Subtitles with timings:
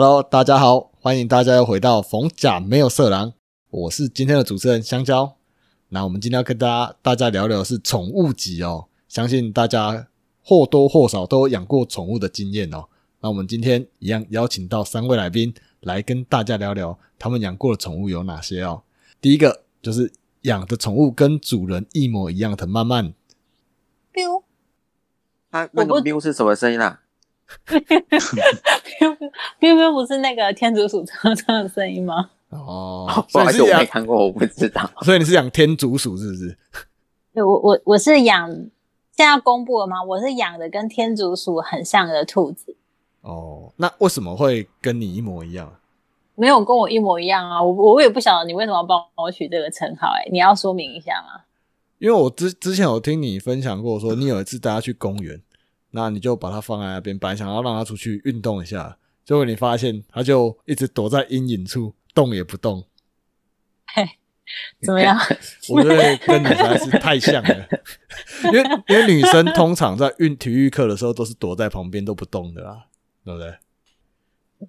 [0.00, 3.32] Hello，大家好，欢迎大家又回到逢甲没有色狼，
[3.68, 5.34] 我是今天的主持人香蕉。
[5.88, 10.06] 那我们今天要跟大家大家聊聊的是宠物集哦，相信大家
[10.44, 12.84] 或多或少都有养过宠物的经验哦。
[13.22, 18.82] 那我们今天一样邀请到三位来宾来跟大家聊聊他们养过的宠物有哪些哦。
[19.20, 23.12] 第一个就是养的宠物跟主人一模一样的曼曼
[24.14, 24.44] ，biu
[25.50, 27.00] 它那个我不 biu 是什么声音啊？
[29.92, 32.30] 不是那个天竺鼠唱唱的声音吗？
[32.50, 34.90] 哦不好意思，我没所以是养，看过，我不知道。
[35.02, 36.56] 所以你是养天竺鼠是不是？
[37.34, 38.70] 对，我我我是养，现
[39.18, 40.02] 在要公布了吗？
[40.02, 42.74] 我是养的跟天竺鼠很像的兔子，
[43.20, 45.74] 哦，那为什么会跟你一模一样？
[46.34, 47.62] 没有跟我一模一样啊。
[47.62, 51.42] 我我也不晓得你为什么要帮我取这个称号、哎，你要说明一下吗？
[51.98, 55.42] 因为我之之前有听你分享过，说你有一次带它去公园，
[55.90, 62.84] 那你就把它放在那边，本来想要让它出去运动一下，结果你发现它就一直躲在阴影处，动也不动。
[64.82, 65.18] 怎么样？
[65.68, 67.68] 我觉得跟你实在是太像了，
[68.44, 72.86] 因为因为女生通常在运体育课的时候都是躲在旁边都不动的啦，
[73.24, 73.54] 对不对？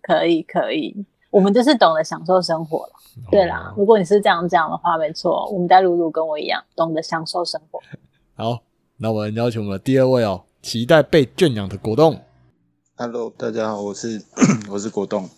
[0.01, 2.93] 可以可以，我们就是懂得享受生活了。
[3.31, 7.81] 对啦，如果你是这样讲的话，没错，我们家露露跟我一样，懂得享受生活。
[8.35, 8.61] 好，
[8.97, 12.21] 那我们邀请我们的第二位哦，期待被圈养的果冻。
[12.95, 14.21] Hello，大家好，我是
[14.69, 15.29] 我是果冻。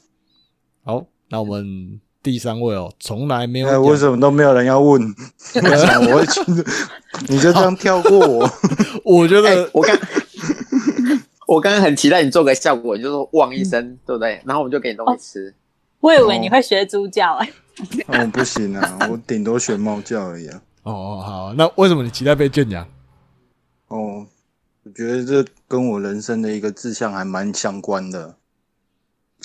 [0.83, 5.01] 好，那我们第三位哦，从来没有哎，为什么都没有人要问？
[5.55, 6.41] 我想我会去，
[7.29, 8.49] 你就这样跳过我。
[9.05, 9.97] 我觉哎得，我刚
[11.47, 14.41] 我刚刚很期待你做个效果，你就说汪一声，对不对？
[14.45, 15.53] 然后我们就给你东西吃。
[15.99, 17.47] 我以为你会学猪叫、哎，
[18.07, 20.61] 哦，不行啊，我顶多学猫叫而已啊。
[20.81, 22.83] 哦哦好，那为什么你期待被圈养？
[23.89, 24.25] 哦，
[24.83, 28.35] 我觉得这跟我人生的一个志向还蛮相关的，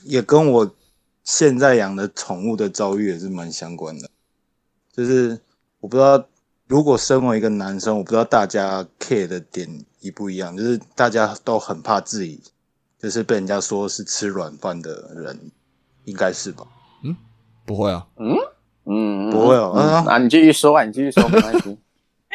[0.05, 0.75] 也跟我
[1.23, 4.09] 现在养的宠物的遭遇也是蛮相关的。
[4.93, 5.39] 就是
[5.81, 6.27] 我不知道，
[6.67, 12.41] 如果身为一个男生，我不知道大家 care 的点一不一样，就是大家都很怕自己
[12.99, 15.51] 就是被人家说是吃软饭的人，
[16.05, 16.67] 应该是吧？
[17.05, 17.15] 嗯
[17.67, 18.35] 不会啊，嗯
[18.87, 21.77] 嗯，不会哦嗯啊啊，你继续说啊，你继续说，没关系。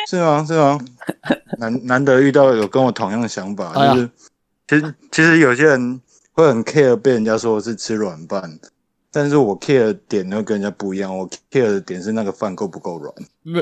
[0.07, 0.43] 是吗？
[0.47, 0.79] 是吗？
[1.57, 4.09] 难难得遇到有跟我同样的想法，哎就是
[4.67, 6.01] 其实其实有些人
[6.31, 8.59] 会很 care 被人家说是吃软饭，
[9.11, 13.13] 但是我 care 的点呢跟人家不一样，我 care 的点是那个饭够不够软。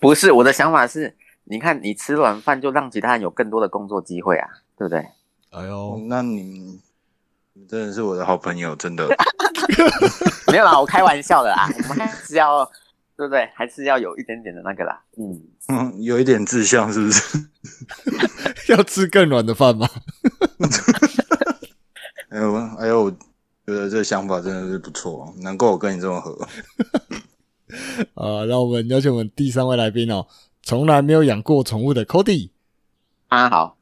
[0.00, 4.98] 不是我的想法是，你看你吃软饭，就让其他人有更多的工作机会啊，对不对？
[5.50, 6.80] 哎哦呦，那你
[7.52, 9.08] 你真的是我的好朋友，真的。
[10.50, 12.68] 没有啦，我开玩笑的啦，我们还是要，
[13.20, 13.46] 对不对？
[13.54, 14.98] 还是要有一点点的那个啦。
[15.18, 15.38] 嗯，
[15.68, 17.38] 嗯，有一点志向是不是？
[18.72, 19.86] 要吃更软的饭吗？
[22.30, 23.18] 哎呦哎呦，我觉
[23.66, 26.48] 得这想法真的是不错，难怪我跟你这么合。
[28.14, 30.26] 啊，让我们邀请我们第三位来宾哦，
[30.62, 32.48] 从来没有养过宠物的 Cody。
[33.28, 33.76] 啊好，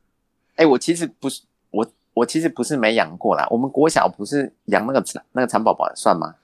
[0.56, 3.46] 哎，我其实不是我，我其实不是没养过啦。
[3.50, 6.34] 我们国小不是养那个蚕那个蚕宝宝算吗？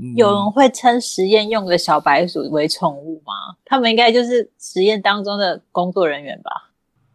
[0.00, 3.56] 嗯有人会称实验用的小白鼠为宠物吗？
[3.64, 6.70] 他们应该就是实验当中的工作人员吧？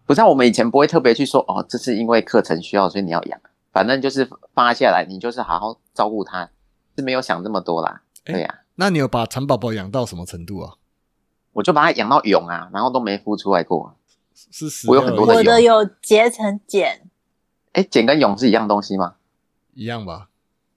[0.06, 3.40] 不像我们以前不会特别去说哦，这是因为课程需要，所以你要养。
[3.72, 6.50] 反正就是发下来，你就是好好照顾它，
[6.98, 8.02] 是没有想这么多啦。
[8.26, 10.76] 哎对呀、那你有把蚕宝宝养到什么程度啊？
[11.54, 13.96] 我就把它养到蛹啊，然后都没孵出来过。
[14.52, 17.10] 是死我有很多的的有结成茧，
[17.72, 19.16] 哎，茧跟蛹是一样东西吗？
[19.74, 20.30] 一样吧？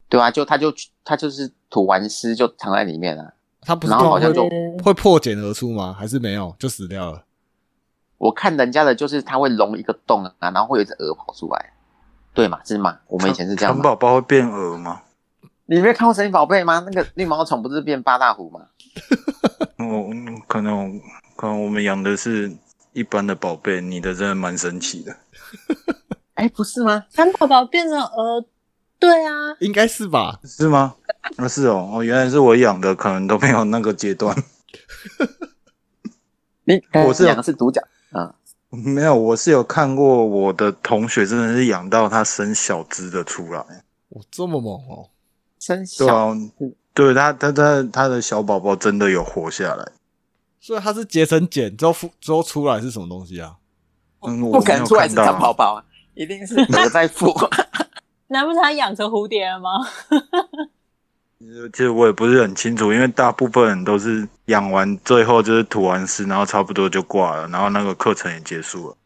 [0.08, 0.72] 对啊，就它就
[1.04, 3.34] 它就是吐完丝就藏在里面了。
[3.62, 4.48] 它不是然后好像就
[4.84, 5.92] 会破茧而出吗？
[5.98, 7.24] 还是没有就死掉了？
[8.18, 11.72] 我看人家的就是它会隆一个洞啊，然后会有一只鹅跑出来，
[12.32, 12.60] 对嘛？
[12.64, 12.98] 是吗？
[13.08, 13.82] 我们以前是这样蚕吗？
[13.82, 15.02] 宝宝会变鹅吗？
[15.66, 16.82] 你没看过神奇宝贝吗？
[16.86, 18.60] 那个绿毛虫不是变八大虎吗？
[19.78, 21.00] 我嗯可能
[21.34, 22.50] 可能我们养的是
[22.92, 25.14] 一般的宝贝，你的真的蛮神奇的。
[26.34, 27.04] 哎，不是吗？
[27.10, 28.44] 蚕宝宝变成鹅，
[28.98, 30.40] 对啊，应该是吧？
[30.44, 30.94] 是吗？
[31.36, 34.36] 啊，是哦，哦，原来是我养的，可能都没有那个阶段。
[36.64, 38.34] 你我是有养的是独角，啊，
[38.70, 43.64] 没有，我是有看过我的同学真的是养到他生小只的出来，
[44.08, 45.10] 我这么猛哦！
[45.60, 49.92] 生小对啊，对他他他他的小宝宝真的有活下来。
[50.58, 53.54] 所以它是结成茧之后孵之后出来是什么东西啊？
[54.26, 55.84] 嗯，我不可没有能出来是看到啊蚕宝宝啊，
[56.14, 57.32] 一定是鹅在孵。
[58.28, 59.70] 难不成他养成蝴蝶了吗？
[61.72, 68.96] 其实我也不是很清楚，因为大部分人都是养完最后就是吐完丝，然后差不多就挂了，然后那个课程也结束了。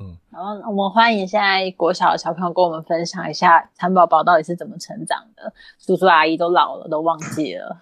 [0.00, 5.52] 嗯然后我们欢迎现在国小的小朋友跟我们分享一下蚕宝宝到底是怎么成长的。
[5.84, 7.80] 叔叔阿姨都老了，都忘记了。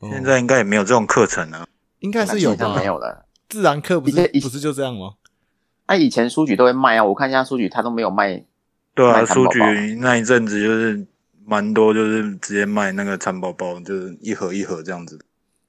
[0.00, 1.64] 哦现在应该也没有这种课程了。
[2.00, 2.74] 应该是有现在吧？
[2.74, 3.26] 没有了。
[3.48, 5.12] 自然课不是不是就这样吗？
[5.86, 8.44] 那、以前书局都会卖啊，我看一下书局，它都没有卖。
[8.94, 9.58] 对啊，书局
[10.00, 11.06] 那一阵子就是
[11.44, 15.18] 蛮多，就是直接卖那个蚕宝宝，就是一盒一盒这样子。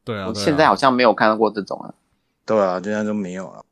[0.04, 1.94] 对啊，对啊现在好像没有看到过这种啊。
[2.46, 3.64] 对啊，现在都没有了。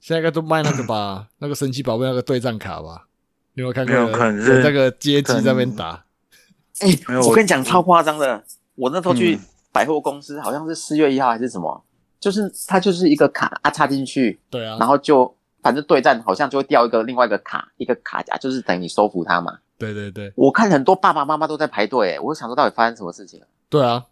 [0.00, 3.06] 现在应该都卖那个吧， 那个神奇宝贝那个对战卡吧？
[3.54, 3.94] 你有没有看过？
[3.94, 6.04] 没有可能是那个街机在那边打，
[6.80, 8.44] 哎、我我跟你讲超夸张的，
[8.74, 9.40] 我那时候去嗯
[9.72, 11.82] 百货公司，好像是四月一号还是什么，
[12.20, 15.34] 就是它就是一个卡啊插进去，对啊然，后就
[15.64, 19.58] 反正对战好像就会掉一个另外一个卡，一个卡夹，就是等于你收服他嘛。
[19.78, 23.46] 对对对我看很多爸爸妈妈都在排队，哎，我就想说到底发生什么事情了？
[23.68, 24.04] 对啊！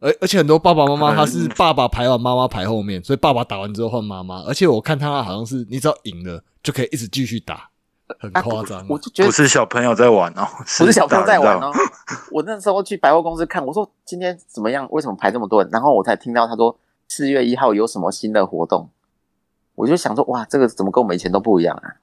[0.00, 4.40] 而而且很多爸爸妈妈他是爸爸排完，妈妈排后面，所以爸爸打完之后换妈妈。
[4.44, 7.68] 而且我看他好像是你只要赢了就可以一直继续打，
[8.20, 8.86] 很啊夸张。
[8.88, 10.46] 我就觉得不是小朋友在玩哦，
[10.78, 11.72] 不是小朋友在玩哦。
[12.30, 14.86] 我那时候去百货公司看，我说今天怎么样？
[14.92, 15.70] 为什么排这么多人？
[15.72, 16.78] 然后我才听到他说
[17.08, 18.88] 四月一号有什么新的活动，
[19.78, 21.94] 我就想说哇，这个怎么跟我们以前都不一样啊？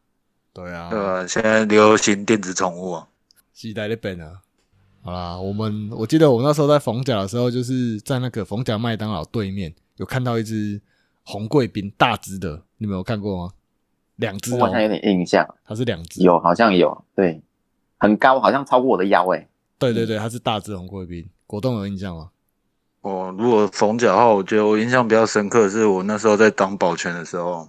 [0.53, 1.27] 对啊，对啊？
[1.27, 3.07] 现在流行电子宠物啊，
[3.53, 4.39] 时代的变啊。
[5.01, 10.81] 好啦，我们我记得我那时候在逢甲的时候，就是在那个逢甲麦当劳对面有看到一只
[11.23, 13.53] 红贵宾，大只的，你们有看过吗？
[14.15, 17.41] 两只哦我好，像有点印象，它是两只，有好像有，对，
[17.97, 19.49] 很高，好像超过我的腰诶。
[19.77, 21.27] 对对对，它是大只红贵宾。
[21.45, 22.29] 果冻有印象吗？
[23.05, 27.67] 我如果逢甲的话，我觉得我印象比较深刻的是我那时候在当保全的时候，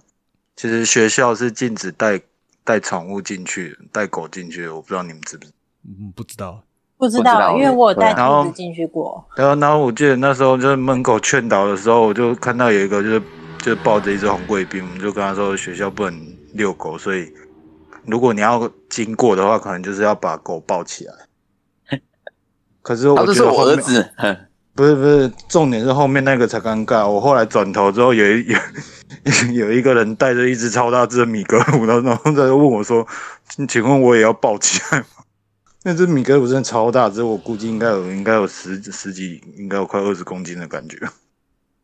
[0.55, 2.19] 其实学校是禁止带
[2.63, 4.73] 带宠物进去，带狗进去的。
[4.75, 5.55] 我不知道你们知不知道。
[5.85, 6.63] 嗯，不知道。
[6.97, 9.23] 不知道，因为我有带兔子进去过。
[9.35, 13.21] 然后，然后我记得那时候就是门口劝导的时候，我就看到有一个就是
[13.59, 17.31] 就抱着一只红贵宾，我们就跟他说学校不能遛狗，所以
[18.07, 21.13] 如果你要经过的话，可能就是要把狗抱起来。
[22.81, 24.35] 可是我哦，这是我儿子，哼
[24.77, 27.07] 不是不是，重点是后面那个才尴尬。
[27.09, 28.45] 我后来转头之后有一
[29.51, 33.05] 有有一个人带着一只超大只的米格鲁，然后然后再问我说
[33.67, 35.05] ：“请问我也要抱起来吗？”
[35.83, 40.97] 那只米格鲁真的超大只，我估计应该有应该有十十几，应该有快二十公斤的感觉。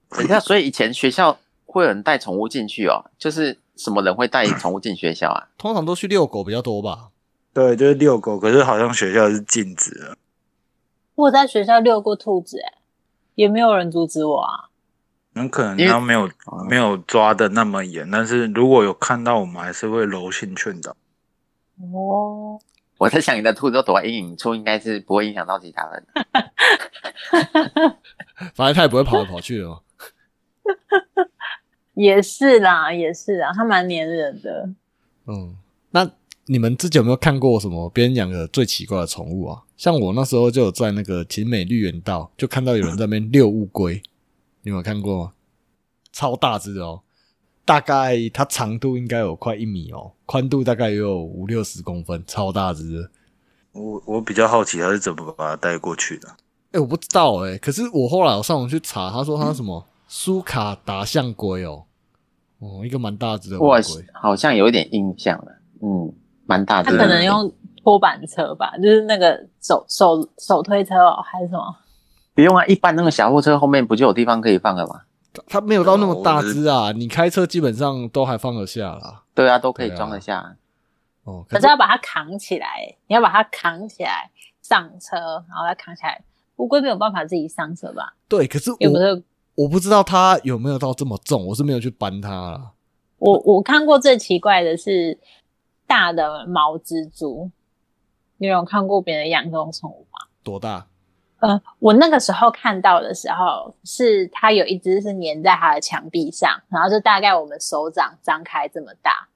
[0.09, 5.47] 等一下，所以以前学校会有人带宠物进去哦，就是什么人会带宠物进学校啊？
[5.57, 7.07] 通常都去遛狗比较多吧？
[7.53, 10.17] 对，就是遛狗，可是好像学校是禁止的。
[11.15, 12.72] 我在学校遛过兔子、欸，
[13.35, 14.69] 也没有人阻止我啊。
[15.35, 16.29] 很可能因为他没有
[16.69, 20.95] 没有抓的那么严，但是如果有看到，我们还是会柔性劝导。
[21.91, 22.59] 哦，
[22.99, 26.05] 我在想你的兔子都躲在阴影处，应该是不会影响到其他人。
[28.53, 29.79] 反正它也不会跑来跑去的嘛。
[31.95, 34.69] 也是啦，也是啊，它蛮粘人的。
[35.25, 35.57] 嗯，
[35.89, 36.07] 那
[36.45, 39.62] 你们自己有没有看过什么别人养的最奇怪的宠物啊？
[39.83, 43.95] 像我那时候就有在那个秦美绿园道，就看到有人在那边遛乌龟，
[44.61, 45.33] 你有没有看过吗？
[46.13, 47.01] 超大只的哦，
[47.65, 53.09] 大概它长度应该有快一米哦，宽度大概也有五六十公分，超大只。
[53.73, 56.29] 我我比较好奇他是怎么把它带过去的。
[56.71, 61.83] 哎、我不知道哎、可是我后来我上网去查，他说他什么苏卡达象龟哦，
[62.59, 64.05] 哦，一个蛮大只的乌我龟。
[64.13, 66.13] 好像有一点印象了，嗯，
[66.45, 67.03] 蛮大它只的。
[67.03, 71.75] 可能用拖板车吧，就是那个手手手推车哦，还是什么？
[72.35, 75.01] 不用啊，一般那个小货车后面不就有地方可以放了吗？
[75.47, 79.23] 它没有到那么大只啊，你开车基本上都还放得下啦。
[79.33, 80.55] 对啊，都可以装得下。
[81.23, 84.29] 哦，可是要把它扛起来，你要把它扛起来
[84.61, 85.17] 上车，
[85.47, 86.21] 然后再扛起来。
[86.57, 88.13] 乌龟没有办法自己上车吧？
[88.27, 89.23] 对，可是我又不是
[89.55, 92.71] 我不知道它有没有到这么重，我是没有去搬它啦。
[93.17, 95.17] 我我看过最奇怪的是
[95.87, 97.49] 大的毛蜘蛛，
[98.43, 100.19] 你有看过别人养这种宠物吗？
[100.43, 100.85] 多大？
[101.39, 109.29] 呃，我那个时候看到的时候，是它有一只是粘在它的墙壁上，然后就大概我们手掌张开这么大。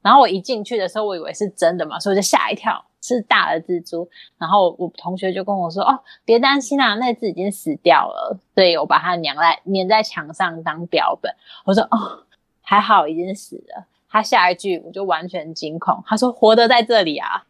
[0.00, 4.08] 然后我一进去的时候，我以为是真的嘛，所以我就吓一跳，是大的蜘蛛。
[4.38, 11.34] 然后我同学就跟我说：“哦，别担心啊，那只已经死掉了。”所以我把它粘在粘在墙上当标本。
[11.64, 12.22] 我说：“哦，
[12.62, 17.44] 还好已经死了。”他下一句我就完全惊恐，他说：“活得在这里啊！”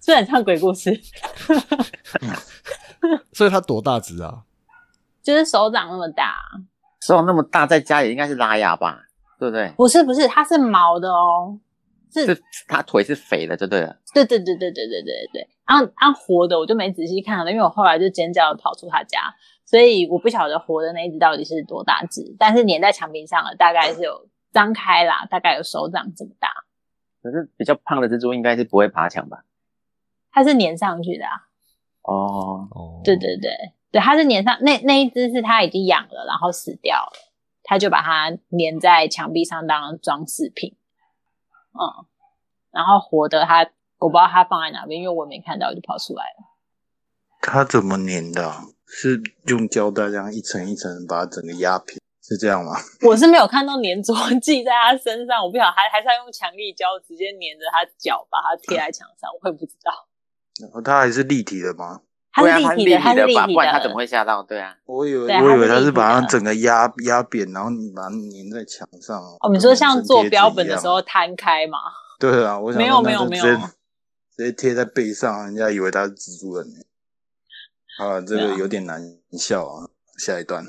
[0.00, 0.90] 是不是很像鬼故事。
[3.32, 4.42] 所以它多大只啊？
[5.22, 6.34] 就是手掌那么大，
[7.06, 9.04] 手掌那么大，在家里应该是拉雅吧？
[9.38, 9.72] 对不对？
[9.76, 11.58] 不是不是，它是毛的哦，
[12.12, 13.96] 是，是它腿是肥的，就对了。
[14.12, 15.48] 对对对对对对对对。
[15.64, 19.20] 按按活的我就没仔细看了，因为我后来就尖叫跑出他家，
[19.64, 26.48] 所以我不晓得活的那一只到底是多大只，但是粘在墙壁上了，大概是有张开啦，大概有手掌这么大。
[27.22, 29.44] 可是比较胖的蜘蛛应该是不会爬墙吧？
[30.32, 31.32] 它是粘上去的啊。
[32.02, 33.50] 哦，哦，对对对
[33.92, 37.12] 对，它是粘上那那一只是它已经养了，然后死掉了，
[37.62, 40.76] 他就把它粘在墙壁上当装饰品。
[41.72, 42.06] 嗯，
[42.70, 46.46] 然后活的它我不知道它放在哪边，因为我没看到就跑出来了。
[47.42, 52.72] 它怎么粘的啊、是用胶带这样一层一层把它整个压平，是这样吗？
[53.06, 59.92] 我是没有看到粘着剂在它身上，我不晓得还还是要用强力胶直接粘着它脚，把它贴在墙上，我也不知道。
[60.60, 62.00] 然后它还是立体的吗？
[62.32, 63.54] 它是立体的，它是立吧，体的。
[63.54, 64.42] 不然它怎么会吓到？
[64.42, 69.20] 对啊，我以为我以为它是把它整个压压扁，然后你把它粘在墙上。
[69.40, 71.78] 哦，你说像做跟标本的时候摊开嘛？
[72.18, 73.62] 对啊，我想没有没有没有直接
[74.36, 76.76] 直接贴在背上，人家以为它是蜘蛛人呢。
[77.98, 79.02] 啊，这个有点难
[79.32, 79.88] 笑啊。
[80.18, 80.62] 下一段，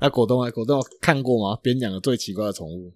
[0.00, 0.48] 那果冻啊？
[0.48, 1.58] 果冻有看过吗？
[1.60, 2.94] 别人养的最奇怪的宠物，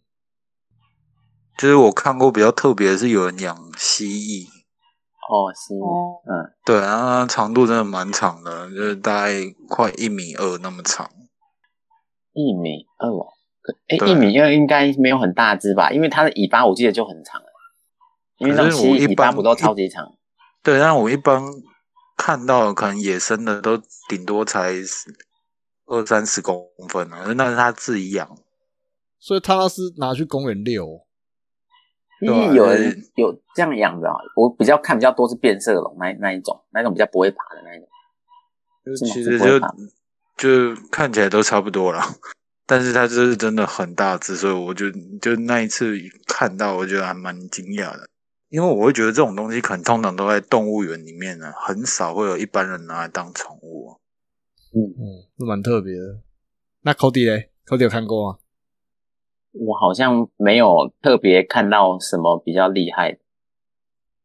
[1.59, 4.47] 就是我看过比较特别的是有人养蜥蜴，
[5.29, 9.33] 哦，是，哦，嗯，对，啊它长度真的蛮长的，就是大概
[9.69, 11.11] 快一米二那么长。
[12.33, 13.27] 一米二哦，
[13.63, 15.91] 可哎，对一米二应该没有很大只吧？
[15.91, 17.47] 因为它的尾巴我记得就很长了，
[18.39, 20.13] 因为那种尾我一般巴不都超级长？
[20.63, 21.43] 对，但我一般
[22.17, 24.75] 看到可能野生的都顶多才
[25.87, 28.29] 二三十公分啊，那是它自己养。
[29.19, 31.06] 所以他那是拿去公园遛。
[32.21, 37.89] 因为有人有这样养的啊，我比较看比较多是变色龙那那一种，那一种比较不会爬的那一种。
[38.85, 39.61] 就是其实就
[40.37, 42.07] 就看起来都差不多啦，
[42.67, 44.87] 但是它就是真的很大只，所以我就
[45.21, 45.97] 就那一次
[46.27, 48.09] 看到，我觉得还蛮惊讶的。
[48.49, 53.99] 因为我会觉得这种东西可能通常都在动物园里面呢，很少会有一般人拿来当宠物、啊。
[54.73, 54.79] 嗯，
[55.37, 56.21] 是蛮特别的。
[56.83, 58.39] 那 Cody 嘞？Cody 有看过吗？
[59.59, 63.19] 我好像没有特别看到什么比较厉害的。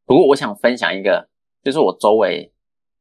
[0.06, 1.30] 不过我想分享一个，
[1.64, 2.52] 就是我周围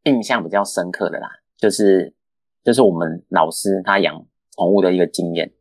[0.04, 2.14] 印象比较深刻的啦，就是
[2.62, 4.24] 就是我们老师他养
[4.56, 5.52] 宠物的一个经验。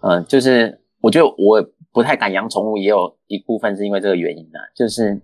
[0.00, 5.20] 嗯、就是我觉得我不太敢养宠物，也有一部分是因为这个原因啊，就是因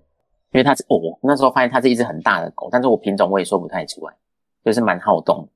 [0.54, 4.14] 为它是哦，那时候发现它是一只很大的狗，但是我品种我也说不太出来，
[4.64, 5.48] 就是蛮好动。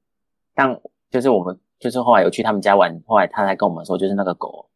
[0.54, 0.78] 但
[1.10, 4.68] 就是我们就是后来有去他们家玩，后来他才跟我们说，就是那个狗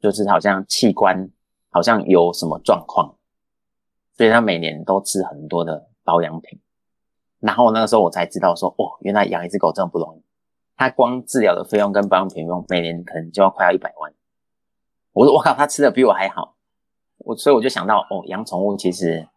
[0.00, 1.30] 就是好像器官
[1.70, 3.16] 好像有什么状况，
[4.16, 6.60] 所以他每年都吃很多的保养品。
[7.40, 10.24] 然后那个时候我才知道说，哦，原来养一只狗这么不容易。
[10.76, 14.12] 它光治疗的费用跟保养品用，每年可能就要快要一百万。
[15.12, 16.56] 我说我靠，它吃的比我还好。
[17.18, 19.28] 我所以我就想到，哦，养宠物其实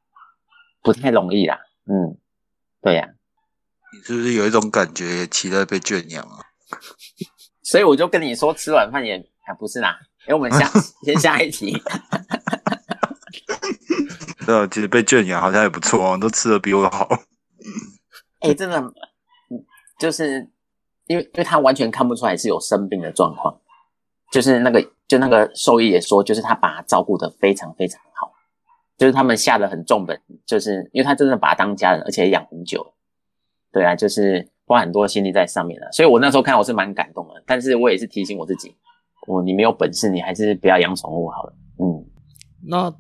[0.84, 1.60] 不太容易啦。
[1.86, 2.16] 嗯，
[2.80, 3.10] 对呀、
[3.92, 6.46] 你是不是有一种感觉，期待被圈养啊？
[7.64, 10.00] 所以我就跟你说，吃晚饭也啊不是啦。
[10.28, 10.68] 哎，我们下
[11.04, 11.82] 先下一题。
[14.46, 17.08] 对啊，其实被圈养好像也不错哦，都吃的比我好。
[18.40, 19.64] 哎、真的，嗯
[20.00, 20.50] 就是
[21.06, 23.60] 因为因为他完全看不出来是有生病的状况，
[24.32, 28.34] 就是那个就那个兽医也说，就是他把他照顾的非常非常好，
[28.98, 32.94] 就是他们下的很重本，就是因为他真的把他当家人，而且养很久，
[33.72, 38.76] 对啊，就是花很多心力在上面了，所以我那时候看我是蛮感动的，但是我也是提醒我自己，
[39.28, 42.06] 我你没有本事，你还是不要养宠物好了，嗯。
[42.64, 42.94] 那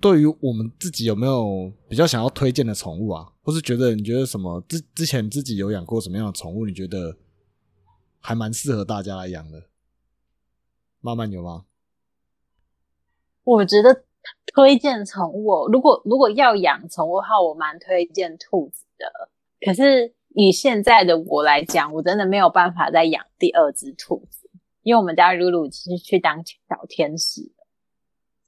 [0.00, 3.26] 对于我们自己有没有比较想要推荐的宠物啊？
[3.42, 6.66] 或是觉得你觉得什么之之前自己有养过什么样的宠物？
[6.66, 7.16] 你觉得
[8.18, 9.64] 还蛮适合大家来养的？
[11.00, 11.64] 慢慢有吗？
[13.42, 14.04] 我觉得
[14.54, 19.30] 推荐宠物哦，如果如果要养宠物的话，我蛮推荐兔子的。
[19.64, 24.49] 可是以现在的我来讲，我真的没有办法再养第二只兔子，
[24.82, 27.66] 因为我们家露露其实去当小天使了，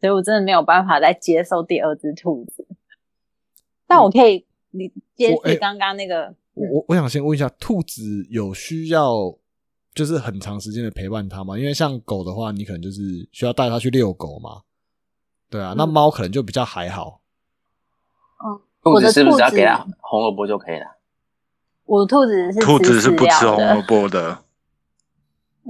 [0.01, 2.67] 所以我真的没有办法再接受第二只兔子。
[3.87, 9.37] 但我可以你接续刚刚那个，我我我想先问一下，兔子有需要
[9.95, 11.59] 就是很长时间的陪伴它吗？
[11.59, 14.63] 因为像狗的话，你可能就是需要带它去遛狗嘛。
[15.51, 17.21] 对啊，那嗯猫可能就比较还好。
[18.83, 20.87] 兔我的子是不是只要给它红萝卜就可以了？
[21.85, 24.43] 我的兔子是兔子是不吃红萝卜的，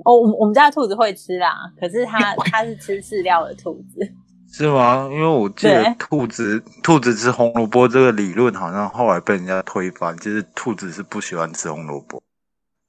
[0.04, 4.12] 哦，我们我们家的兔子会吃啦，可是它 它是吃饲料的兔子。
[4.52, 5.08] 是吗？
[5.10, 12.22] 因为我记得兔子兔子吃红萝卜这个理论好像后来被人家推翻，就是兔子是不喜欢吃红萝卜，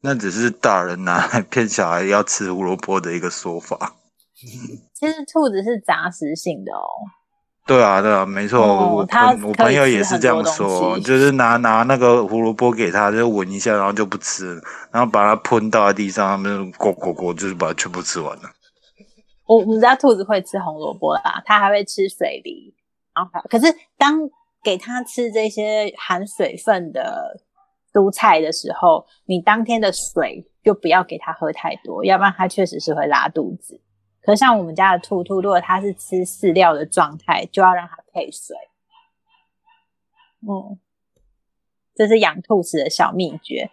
[0.01, 3.95] 那只是大人拿来骗小孩要吃胡萝卜的一个说法。
[4.93, 6.83] 其实兔子是杂食性的哦，
[7.65, 18.43] 对啊，对啊，没错，我我朋我朋友也是这样说，就是拿拿那个胡萝卜给他，就闻一下，然后就不吃，然后把它喷到在地上，他们就咕咕咕，就是把它全部吃完了。
[19.47, 22.73] 我我们家兔子会吃红萝卜啦，它还会吃水梨，
[23.15, 24.19] 然后可是当
[24.61, 27.39] 给它吃这些含水分的
[27.93, 33.79] 蔬菜的时候，你当天的水就不要给它喝太多，要不然它确实是会拉肚子。
[34.23, 38.55] 可是像我们家的兔兔，如果它是吃饲料的状态，就要让它配水。
[40.47, 40.79] 嗯，
[41.93, 43.69] 这是养兔子的小秘诀。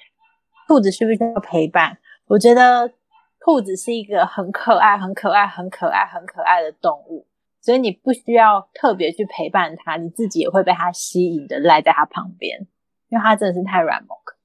[0.66, 1.98] 兔子需不需要陪伴？
[2.26, 2.92] 我觉得
[3.40, 7.26] 兔子是一个很可爱、很可爱、很可爱、很可爱的动物，
[7.60, 12.66] 所以你不需要特别去陪伴它，你自己也会被它吸引的赖在它旁边，
[13.08, 14.39] 因为它真的是太软萌了。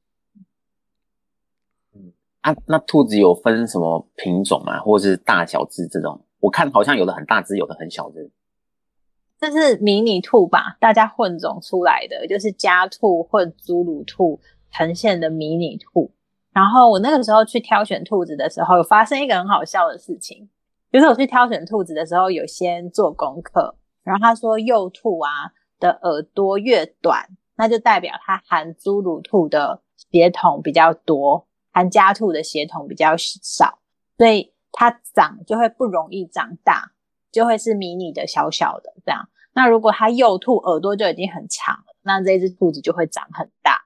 [2.46, 4.80] 啊，那兔子有分什么品种吗？
[4.80, 6.22] 或者是大小只这种？
[6.40, 8.32] 我看好像有的很大只，有的很小只。
[9.40, 10.78] 这是迷你兔吧？
[10.80, 14.40] 大家混种出来的，就是家兔混侏儒兔
[14.72, 16.12] 呈现的迷你兔。
[16.54, 20.48] 然后我那个时候去挑选兔子的时候，有发生一个很好笑的事情，
[20.92, 23.76] 就是我去挑选兔子的时候，有先做功课。
[24.04, 25.32] 然后他说，幼兔啊
[25.80, 31.48] 的耳朵越短，那就代表它含侏儒兔的血统比较多。
[31.76, 33.80] 含家兔的血统比较少，
[34.18, 36.94] 所以它长就会不容易长大，
[37.34, 39.28] 就会是迷你的小小的这样。
[39.52, 43.82] 那如果它幼兔耳朵就已经很长了，那这只兔子就会长很大。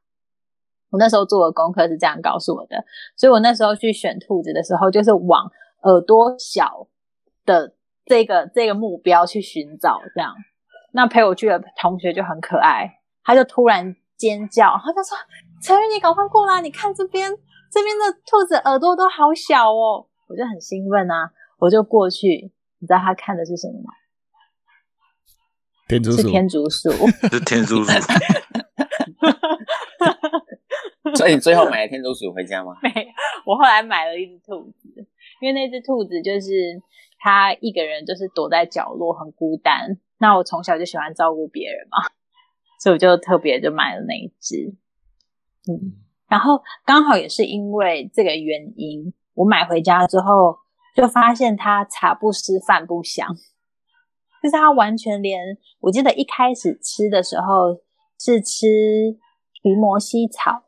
[0.91, 2.86] 我那时候做的功课是这样告诉我的，
[3.17, 6.86] 所以我那时候去选兔子的时候，就是往耳朵小
[7.43, 7.74] 的
[8.05, 10.36] 这个这个目标去寻找这样。
[10.91, 15.17] 那陪我去的同学就很可爱，他就突然尖叫，他就说
[15.63, 17.36] ：“陈宇，你赶快过来，你看这边。”
[17.71, 23.93] 这边的兔子耳朵都好小哦，我就很兴奋啊，我就过去，你知道他看的是什么吗？
[25.88, 26.91] 天竺鼠，是天竺鼠，
[27.31, 27.91] 是天竺鼠。
[31.15, 32.75] 所以你最后买了天竺鼠回家吗？
[32.84, 32.89] 没，
[33.45, 34.89] 我后来买了一只兔子，
[35.41, 36.82] 因为那只兔子就是
[37.19, 39.97] 它一个人，就是躲在角落很孤单。
[40.19, 41.97] 那我从小就喜欢照顾别人嘛，
[42.79, 44.75] 所以我就特别就买了那一只，
[45.71, 46.05] 嗯。
[46.30, 50.58] 然后刚好也是因为这个原因，我买回家之后
[50.96, 53.28] 就发现它茶不思饭不香，
[54.44, 57.82] 就是它完全连我记得一开始吃的时候
[58.20, 58.68] 是吃
[59.62, 60.63] 提摩西草，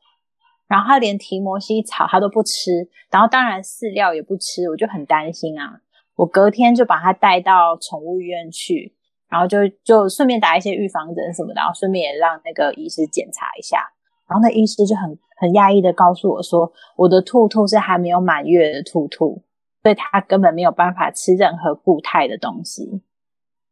[0.68, 5.82] 然后它连提摩西草它都不吃，然后当然饲料也不吃，我就很担心啊。
[6.16, 8.96] 我隔天就把它带到宠物医院去，
[9.30, 13.92] 然后就就顺便打一些预防针什么的，然后顺便也让那个医师检查一下，
[14.32, 15.20] 然后那医师就很。
[15.42, 19.42] 很压抑的告诉我说，我的兔兔是还没有满月的兔兔，
[19.82, 23.02] 所以它根本没有办法吃任何固态的东西。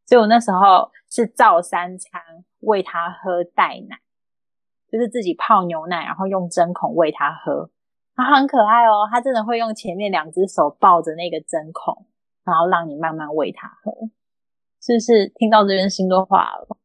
[0.08, 2.20] 所以我那时候是照三餐
[2.62, 4.00] 喂它喝代奶，
[4.92, 7.70] 就是自己泡牛奶，然后用针孔喂它喝。
[8.16, 12.08] 它很可爱哦，它真的会用前面两只手抱着那个针孔，
[12.44, 13.92] 然后让你慢慢喂它喝。
[14.82, 16.78] 是不是听到这边心都化了？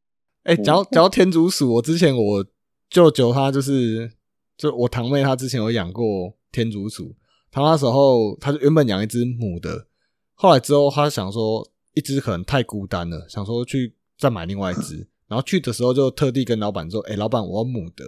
[0.43, 2.45] 哎，讲讲到 天竺鼠，我之前我
[2.89, 4.11] 舅舅他就是。
[4.57, 7.13] 就我堂妹，她之前有养过天竺鼠，
[7.51, 9.85] 她那时候她就原本养一只母的，
[10.33, 18.05] 后来之后她想说一只可能太孤单了，想说去再买另外一只，然后去的时候就特地跟老板说：“哎，老板，我要母的，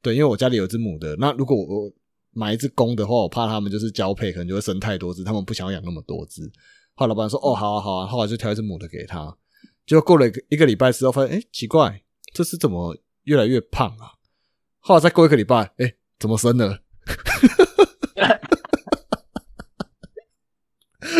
[0.00, 1.92] 对，因为我家里有只母的，那如果我
[2.30, 6.50] 买一只公的话，我怕他们就是交配，可能就会生太多只，他们不想养那么多只。”
[6.96, 9.36] 后来老板说：“哦，好啊，好啊。”后来就挑一只母的给他，
[9.86, 14.14] 结果过了一个礼拜之后，发现哎，奇怪，这是怎么越来越胖啊？
[14.80, 16.80] 后来再过一个礼拜，哎，怎么生了？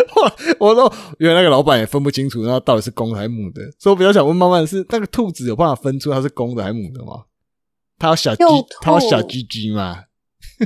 [0.09, 3.63] 后来我说，原来那个老板也分不清楚，那到底是公的还是母的。
[3.79, 7.27] 所以我比较想问妈妈的是，那个兔子有办法分出它是公的还是母的吗？
[7.99, 8.45] 它有小鸡，
[8.81, 10.05] 它有小鸡鸡吗？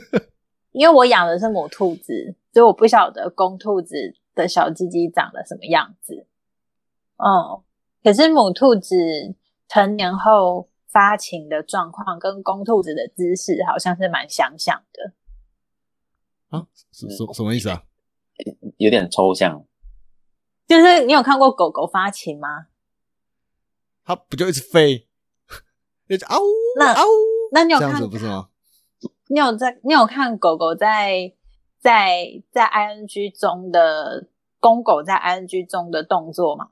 [0.72, 6.27] 因为我养的是母兔子，所以我不晓得公兔子的小鸡鸡长得什么样子。
[7.16, 7.61] 嗯，
[8.03, 8.96] 可是母兔子
[9.68, 10.68] 成年后。
[10.88, 15.12] 发情的状况跟公兔子的姿势好像是蛮相像的
[16.51, 16.66] 啊？
[16.92, 17.83] 什什什么意思啊？
[18.79, 19.64] 有点抽象。
[20.66, 22.66] 就是你有看过狗狗发情吗？
[24.05, 25.09] 它不就一直飞，
[26.09, 26.40] 一直嗷
[26.79, 27.05] 那嗷？
[27.53, 28.49] 那你有看不是吗？
[29.29, 31.33] 你有在你有看狗狗在
[31.79, 34.29] 在在 ing 中的
[34.61, 36.70] 公狗在 ing 中的动作吗？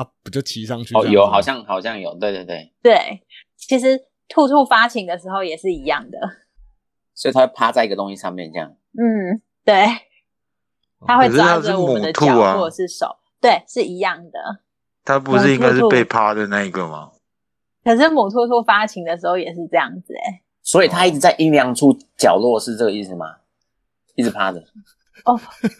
[0.00, 0.94] 啊，不就骑上去？
[0.96, 3.22] 哦，有，好像好像有，对对对，对。
[3.56, 6.18] 其实兔兔发情的时候也是一样的，
[7.14, 8.74] 所以它会趴在一个东西上面，这样。
[8.98, 9.84] 嗯，对。
[11.06, 14.60] 它会抓着我们的脚或者是手，对，是一样的。
[15.04, 17.10] 它不是应该是被趴的那一个吗？
[17.84, 20.42] 可是母兔兔发情的时候也是这样子，哎。
[20.62, 23.36] 所以它一直在阴凉处角落，是这个意思吗？
[24.14, 24.62] 一直趴着。
[25.24, 25.38] 哦，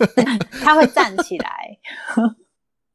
[0.62, 1.78] 它会站起来。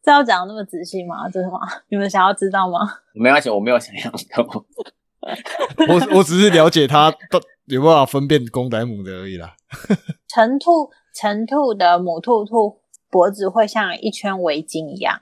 [0.06, 1.28] 这要讲那么仔细吗？
[1.28, 1.60] 真的吗？
[1.89, 2.80] 你们想要知道吗？
[3.15, 4.46] 没关系，我没有想要知道。
[5.89, 9.56] 我我只是了解它到有办法分辨公仔母的而已啦。
[10.30, 15.22] 成兔成兔的母兔兔脖子会像一圈围巾一样，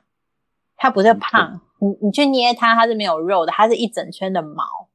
[0.76, 4.90] 它不是胖，你你去捏它，它是没有肉的，它是一整圈的毛。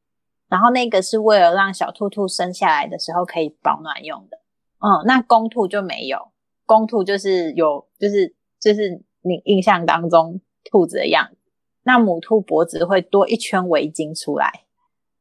[0.51, 4.39] 然后那个是为了让小兔兔生下来的时候可以保暖用的。
[4.81, 6.31] 嗯，那公兔就没有，
[6.67, 11.39] 公兔就是有，就是就是你印象当中兔子的样子。
[11.83, 14.65] 那母兔脖子会多一圈围巾出来。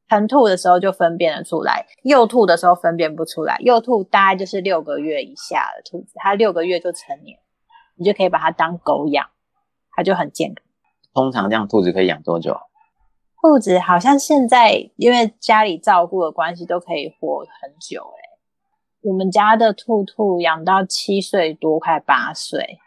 [0.10, 3.58] 成兔的时候就分辨得出来，幼兔的时候分辨不出来。
[3.60, 7.38] 幼兔大概就是六个月以下的兔子，它六个月就成年，
[7.98, 9.28] 你就可以把它当狗养，
[9.92, 10.64] 它就很健康。
[11.14, 12.56] 通常这样兔子可以养多久？
[13.42, 18.02] 兔子好像现在因为家里照顾的关系，都可以活很久。
[18.02, 18.40] 哎，
[19.02, 22.80] 我们家的兔兔养到七岁多，快八岁。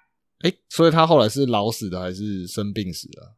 [0.43, 3.35] 哎，所以他后来是老死的还是生病死的？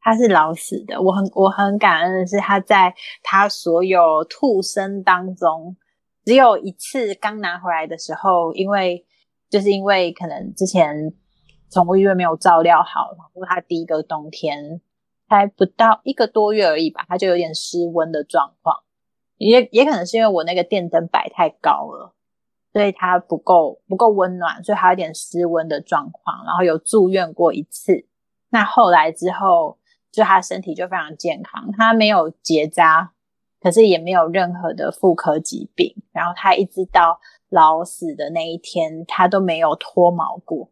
[0.00, 5.76] 他是老死的，我很我很感恩的是，他在他所有兔生当中，
[6.24, 9.06] 只有一次刚拿回来的时候，因为
[9.48, 11.14] 就是因为可能之前
[11.70, 14.80] 宠物医院没有照料好，然后他第一个冬天
[15.28, 18.82] 才不到一个多月而已吧，他就有点失温的状况，
[19.38, 22.14] 也也可能是因为我那个电灯摆太高了，
[22.74, 28.04] 所以它不够不够温暖，所以它有点失温的状况，然后有住院过一次，
[28.50, 29.78] 那后来之后。
[30.14, 33.10] 就他身体就非常健康，他没有结扎，
[33.60, 35.92] 可是也没有任何的妇科疾病。
[36.12, 40.70] 然后他一直到老死的那一天，他都没有脱毛过，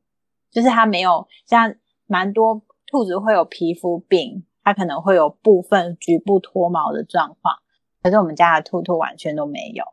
[0.52, 1.74] 就是他没有像
[2.06, 7.56] 蛮多兔子会有皮肤病，它可能会有部分局部脱毛的状况，
[8.00, 9.84] 可是我们家的兔兔完全都没有。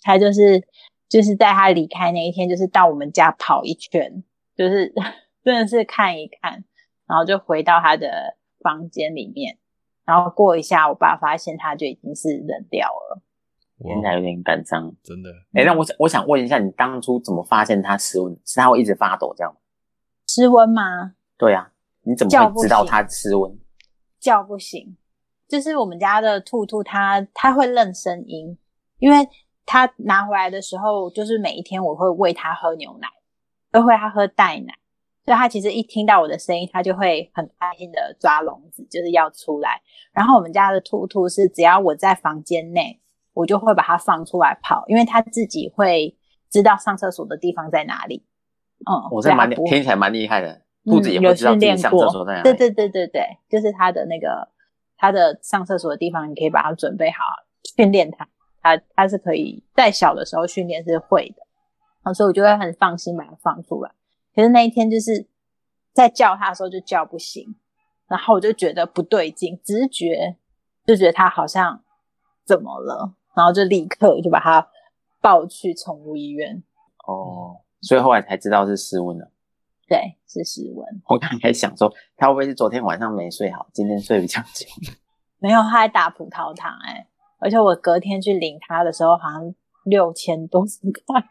[0.00, 0.66] 他就是
[1.08, 4.22] 就是在他离开那一天，就是到我们家跑一圈，
[4.56, 4.92] 就是
[5.44, 6.64] 真的是看一看，
[7.06, 8.36] 然后就回到他的。
[8.64, 9.58] 房间里面，
[10.06, 13.20] 然后过一下，我爸发现他就已经是冷掉了，
[13.82, 15.28] 现在有点感伤，真的。
[15.52, 18.34] 哎，那我想我想问一下，你当初怎么发现他失温？
[18.46, 19.60] 是他会一直发抖这样吗？
[20.26, 21.12] 失温吗？
[21.36, 21.72] 对啊，
[22.04, 23.54] 你怎么会知道他失温？
[24.18, 24.96] 叫不醒，
[25.46, 28.56] 就是我们家的兔兔，它它会认声音，
[28.98, 29.28] 因为
[29.66, 33.08] 它拿回来的时候，就是每一天我会喂他喝牛奶，
[33.70, 34.74] 都会他喝袋奶。
[35.24, 39.80] 所以他其实一听到我的声音，他就会很开心的抓笼子，就是要出来。
[40.12, 43.00] 然后我们家的兔兔是，只要我在房间内，
[43.32, 46.14] 我就会把它放出来跑，因为它自己会
[46.50, 48.22] 知道上厕所的地方在哪里。
[48.80, 52.42] 嗯，我这蛮听起来蛮厉害的，兔子也会知道自己上厕所在哪里。
[52.42, 54.46] 对对对对对，就是它的那个
[54.98, 57.16] 它的上厕所的地方，你可以把它准备好，
[57.74, 58.28] 训练它，
[58.64, 63.90] 它它是可以在小的时候训练是会的，所以我就会很放心把它放出来。
[64.34, 65.28] 可是那一天就是
[65.92, 67.54] 在叫他的时候就叫不醒，
[68.08, 70.36] 然后我就觉得不对劲，直觉
[70.86, 71.82] 就觉得他好像
[72.44, 74.66] 怎么了，然后就立刻就把他
[75.20, 76.62] 抱去宠物医院。
[77.06, 79.30] 哦，所以后来才知道是失温了。
[79.86, 81.02] 对，是失温。
[81.06, 84.66] 我刚才想说，他会不会是昨天晚上没睡好，今天睡比较久？
[85.38, 87.06] 没有，他还打葡萄糖哎，
[87.44, 89.54] 而且我隔天去领他的时候，好像
[89.84, 90.62] 六千多
[91.04, 91.22] 块。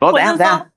[0.00, 0.72] 我等下等下。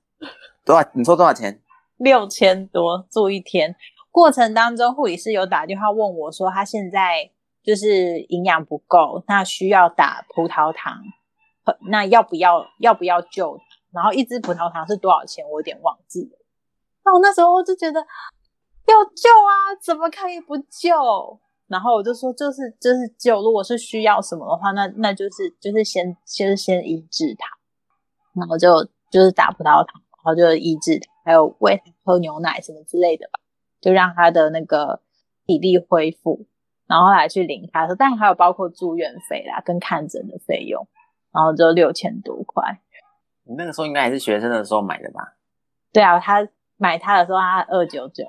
[0.64, 0.88] 多少？
[0.92, 1.60] 你说多少钱？
[1.96, 3.74] 六千多住一天。
[4.12, 7.28] 过程当中，护理师有打电话问我说，他现在
[7.64, 11.02] 就是营养不够，那需要打葡萄糖，
[11.90, 13.58] 那要不要要不要救？
[13.92, 15.44] 然后一支葡萄糖是多少钱？
[15.50, 16.38] 我有点忘记了。
[17.04, 17.98] 那我那时候就觉得
[18.86, 21.40] 要救啊，怎么可以不救？
[21.68, 23.40] 然后我就说，就是就是就。
[23.40, 27.48] 如果是需要什么的话，那那就是就是先先先医治他，
[28.34, 30.02] 然后就就是打葡萄糖。
[30.24, 33.38] 然后就医治他，还有喂喝牛奶什么之类的吧，
[33.80, 35.00] 就让他的那个
[35.46, 36.46] 体力恢复，
[36.86, 40.86] 然后来去领他说，但还有包括住院费啦，跟看诊的费用，
[41.32, 42.80] 然后就六千多块。
[43.44, 45.36] 你那个时候应该还是学生的时候买的吧？
[45.92, 48.24] 对啊，他买他的时候他二九九。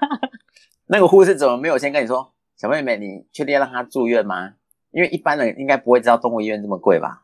[0.88, 4.52] 那个护士怎么没有先跟你说，小妹妹，你确定要让他住院吗？
[4.92, 7.22] 因为一般人应该不会知道动物医院这么贵吧？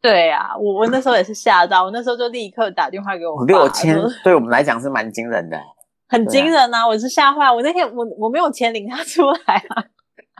[0.00, 5.60] 对啊，我我那时候也是吓到，我那时候就立刻打电话给我六千，对我们来讲是蛮惊人的，
[6.08, 6.86] 很惊人啊！
[6.86, 9.84] 我是吓坏，我那天我我没有钱领他出来啊，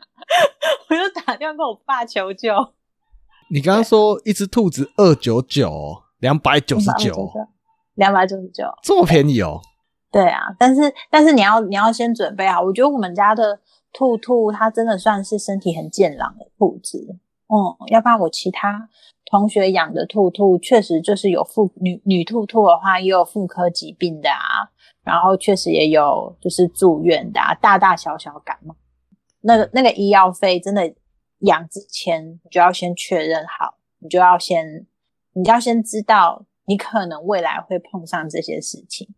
[0.88, 2.53] 我就打电话跟我爸求救。
[3.51, 7.31] 你刚刚说一只兔子二九九，两百九十九，
[7.95, 9.61] 两百九十九，这么便宜哦？
[10.11, 13.61] 对啊，但是但是你要你要先准备好，我觉得我们家的
[13.93, 17.19] 兔兔它真的算是身体很健朗的兔子。
[17.49, 17.57] 嗯，
[17.89, 18.89] 要不然我其他
[19.27, 24.73] 同学养的兔兔确实就是有妇女女兔兔的话，也有妇科疾病的啊，
[25.05, 28.75] 然后确实也有就是住院的啊，大大小小感冒，
[29.43, 30.95] 那个那个医药费真的
[31.41, 34.87] 养之前你就要先确认好，你就要先
[35.35, 39.15] 你就要先知道你可能未来会碰上这些事情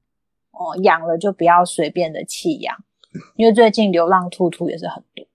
[0.50, 2.76] 哦，养了就不要随便的弃养，
[3.36, 5.26] 因为最近流浪兔兔也是很多。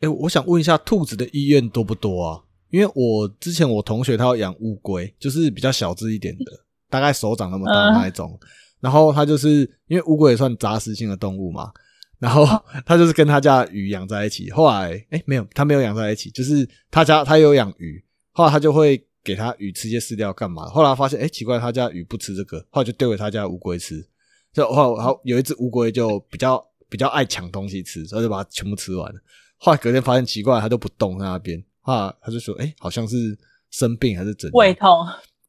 [0.00, 2.42] 哎，我想问一下，兔子的医院多不多啊？
[2.70, 6.44] 因为我之前我同学他要养乌龟，就是比较小只一点的，
[6.90, 8.38] 大概手掌那么大那一种。
[8.80, 11.72] 然后他就是因为乌龟也算杂食性的动物嘛，
[12.18, 12.44] 然后
[12.84, 14.50] 他就是跟他家鱼养在一起。
[14.50, 20.66] 后来哎，没有，他没有养在一起，就是他家他有养鱼，后来他就会给他鱼吃些饲料干嘛？
[20.66, 24.06] 后来发现哎，奇怪，他家鱼不吃这个，后来就丢给他家乌龟吃。
[24.52, 29.20] 就后然后有一只乌龟就比较比较爱抢东西吃，所以就把它全部吃完了。
[29.58, 33.36] 后来隔天发现奇怪，他都不动在那边，啊，他就说，哎，好像是
[33.70, 34.52] 生病还是怎样？
[34.54, 34.88] 胃痛。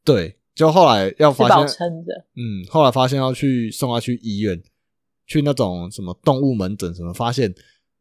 [0.02, 2.12] 对，就后来要发现，撑着。
[2.34, 4.60] 嗯，后来发现要去送他去医院，
[5.26, 7.50] 去那种什么动物门诊什么，发现，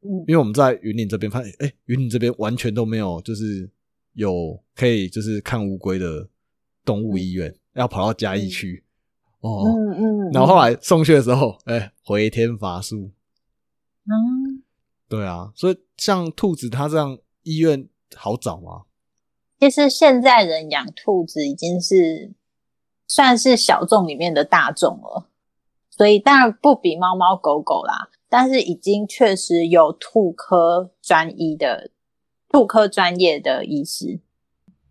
[0.02, 3.70] 嗯，因为我们在云林这边发现，哎，云林这边完全都没有，就是
[4.14, 6.26] 有可以就是看乌龟的
[6.86, 8.84] 动物医院，要跑到嘉义去。
[9.42, 10.32] 哦，嗯嗯。
[10.32, 13.12] 然后后来送去的时候，哎，回天乏术。
[14.08, 14.64] 嗯。
[15.10, 18.84] 对啊，所以像兔子，它这样医院好找吗？
[19.60, 22.34] 其实现在人养兔子已经是
[23.08, 25.30] 算是小众里面的大众了，
[25.90, 31.92] 所以当然不比猫猫狗狗啦，但是已经确实有兔科专一的
[32.50, 34.20] 兔科专业的医师。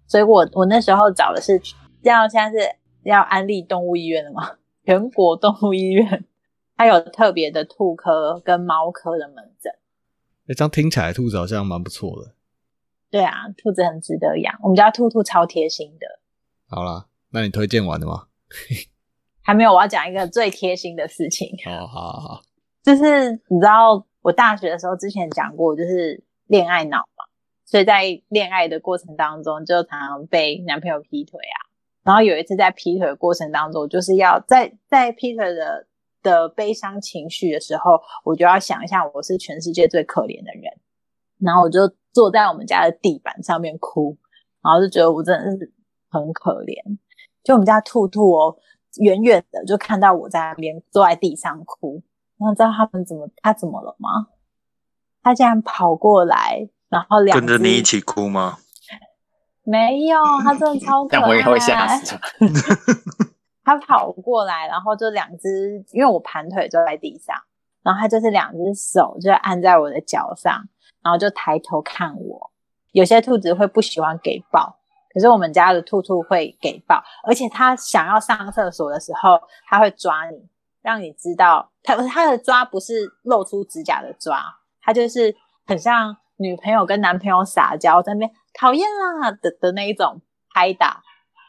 [0.09, 1.61] 所以我我那时候找的是
[2.03, 6.25] 要现在是要安利动物医院的嘛，全国动物医院，
[6.77, 9.73] 它有特别的兔科跟猫科的门诊。
[10.47, 12.35] 哎，这样听起来兔子好像蛮不错的。
[13.11, 14.55] 对啊，兔子很值得养。
[14.63, 16.07] 我们家兔兔超贴心的。
[16.69, 18.27] 好啦，那你推荐完了吗？
[19.41, 21.57] 还没有，我要讲一个最贴心的事情。
[21.67, 22.43] 哦，好好好。
[22.83, 27.25] 就是你知道，我大学的时候之前讲过，就是恋爱脑嘛，
[27.65, 31.59] 所以在恋爱的过程当中，就常常被男朋友劈腿啊。
[32.03, 35.87] 然后有一次在劈腿的过程当中，就是要在在劈腿的。
[36.27, 40.65] 的悲伤情绪的时候，我就要想一下，我是全世界最可怜的人，
[41.39, 44.17] 然后我就坐在我们家的地板上面哭，
[44.61, 45.73] 然后就觉得我真的是
[46.11, 46.75] 很可怜。
[47.45, 48.57] 就我们家兔兔哦，
[48.99, 52.03] 远远的就看到我在那边坐在地上哭，
[52.39, 54.27] 然后知道他们怎么他怎么了吗？
[55.23, 58.59] 他竟然跑过来，然后两跟着你一起哭吗？
[59.63, 61.29] 没有，他真的超可爱。
[61.29, 62.17] 我也会吓死。
[63.67, 67.35] 他跑过来，然后就两只，因为我盘腿坐在地上，
[67.83, 70.63] 然后他就是两只手就按在我的脚上，
[71.03, 72.53] 然后就抬头看我。
[72.93, 74.79] 有些兔子会不喜欢给抱，
[75.13, 79.37] 可是我们家的兔兔会给抱，而且它想要上厕所的时候，
[79.69, 80.49] 它会抓你，
[80.81, 84.41] 让你知道它它的抓不是露出指甲的抓，
[84.81, 85.35] 它就是
[85.67, 90.23] 很像女朋友跟男朋友撒娇在那边讨厌啦的的那一种
[90.55, 91.03] 拍打。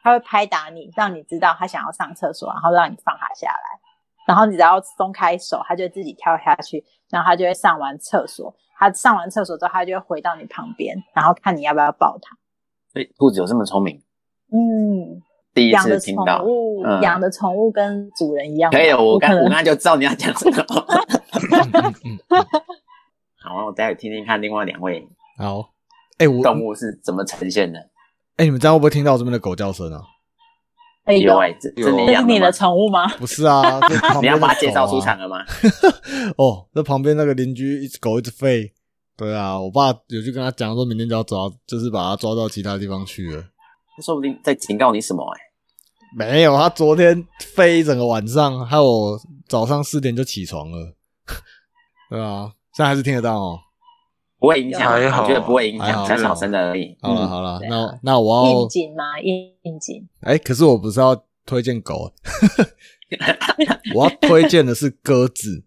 [0.07, 3.79] 他会拍打你，让你知道他想要上厕所，然后让你放他下来。
[4.25, 8.55] 然后你只要松开手，他就自己跳下去，然后他就会上完厕所。
[8.77, 12.37] 他上完厕所之后，他就会回到你旁边，然后看你要不要抱他。
[12.93, 14.01] 所以兔子有这么聪明？
[14.49, 15.21] 嗯，
[15.53, 16.45] 第一次听到。
[17.01, 18.71] 养的宠物跟主人一样。
[18.71, 20.63] 可以，我刚我刚才就知道你要讲什么。
[23.43, 25.05] 好，我待会听听看另外两位。
[25.37, 25.73] 好，
[26.17, 27.89] 哎，我动物是怎么呈现的？
[28.38, 30.02] 哎，你们这样会不会听到我这边的狗叫声啊？
[31.08, 33.08] 有哎，这这是你的宠物吗？
[33.17, 33.80] 不是啊，
[34.21, 35.38] 你要把它介绍出场了吗？
[36.38, 38.71] 哦，那旁边那个邻居一只狗一直吠。
[39.15, 43.43] 对啊，我爸有去跟他讲，说明天就要抓，就是把它抓到其他地方去了。
[44.04, 45.23] 说不定在警告你什么？
[45.34, 45.39] 哎，
[46.15, 50.93] 没有，他昨天飞一整个晚上，害我早上四点就起床了。
[52.12, 53.60] 对啊，现在还是听得到哦。
[54.39, 56.95] 不会影响，我觉得不会影响，很小声的而已。
[57.02, 59.19] 好了好了，那那我要应景吗？
[59.19, 60.08] 应景。
[60.21, 62.13] 哎，可是我不是要推荐狗，
[63.95, 65.63] 我要推荐的是鸽子。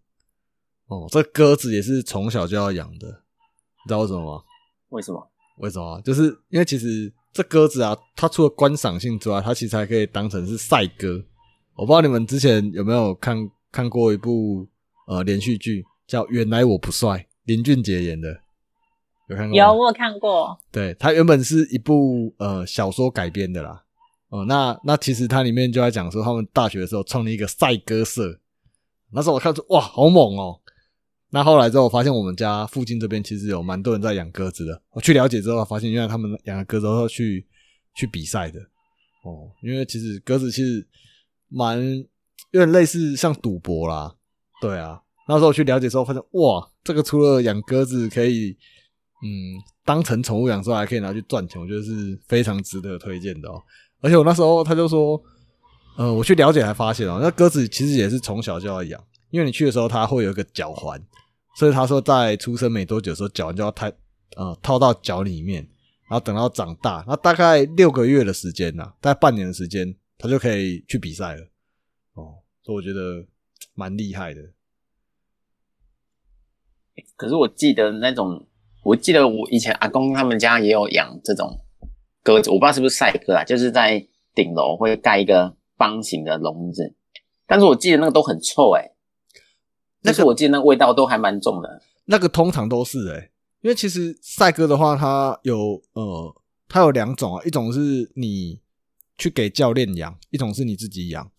[0.87, 4.43] 哦，这鸽子也是从小就要养的，你知道为什么吗？
[4.91, 5.31] 为什么？
[5.59, 6.01] 为什么？
[6.03, 11.23] 就是因为其实这鸽子啊，它除了观赏性之外，它其实还可以当成是赛鸽。
[11.75, 13.37] 我不知道你们之前有没有看
[13.73, 14.67] 看过一部
[15.07, 17.11] 呃连续剧，叫《原来我不帅》，
[17.45, 18.41] 林俊杰演的。
[19.31, 19.57] 有看过？
[19.57, 20.59] 有，我有看过。
[20.71, 23.83] 对，它原本是一部呃小说改编的啦。
[24.29, 28.39] 哦，那那其实它里面就在讲说，他们大学的时候创立一个赛鸽社。
[29.13, 30.61] 那时候我看出哇，好猛哦！
[31.31, 34.81] 那后来之后，我发现我们家附近这边其实有蛮多人在养鸽子的。
[34.91, 37.45] 我去了解之后，发现原来他们养的鸽子都要去
[37.95, 38.61] 去比赛的
[39.25, 39.51] 哦。
[39.63, 40.87] 因为其实鸽子其实
[41.49, 41.81] 蛮
[42.53, 44.15] 有点类似像赌博啦，
[44.61, 45.03] 对啊。
[45.27, 48.57] 那时候我去了解之后，发现哇，这个除了养鸽子可以
[49.23, 53.63] 嗯当成宠物养之外，还可以拿去赚钱，我觉得是非常值得推荐的哦。
[54.01, 55.23] 而且我那时候他就说，
[55.97, 61.01] 呃，我去了解才发现哦，那鸽子其实也是从小就要养，因为你去的时候它会有一个脚环。
[61.57, 63.91] 所以他说，在出生没多久的时候，脚环就要套
[64.37, 65.63] 呃套到脚里面，
[66.09, 71.43] 然后等到长大，那大概六个月的时间呐，大概半年的时间，他就可以去比赛了。
[72.15, 73.27] 哦，所以我觉得
[73.75, 74.41] 蛮厉害的。
[77.17, 78.47] 可是我记得那种，
[78.83, 81.61] 我记得我以前阿公他们家也有养这种
[82.23, 86.95] 鸽子，我不知道是不是赛鸽啊，就是在顶楼会盖一个方形的笼子，
[87.47, 88.93] 但是我记得那个都很臭哎。
[90.03, 91.83] 那个我记得那个味道都还蛮重的。
[92.07, 96.35] 那个通常都是哎，因为其实赛鸽的话，它有呃，
[96.67, 98.61] 它有两种啊，一种是你
[99.19, 101.31] 去给教练养，一种是你自己养。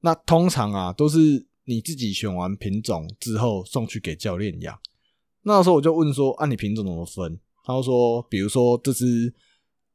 [0.00, 4.78] 那通常啊，都是你自己选完品种之后送去给教练养。
[5.46, 7.38] 那时候我就问说，按你品种怎么分？
[7.64, 9.32] 他就说，比如说这只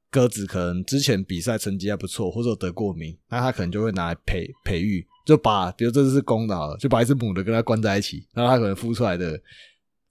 [0.10, 5.06] 鸽子可能之前比赛成绩还不错，或者得过名，那他可能就会拿来培培育。
[5.24, 9.40] 就把，比如这只是公的，就把一只母的跟它关在一起，然后它可能孵出来的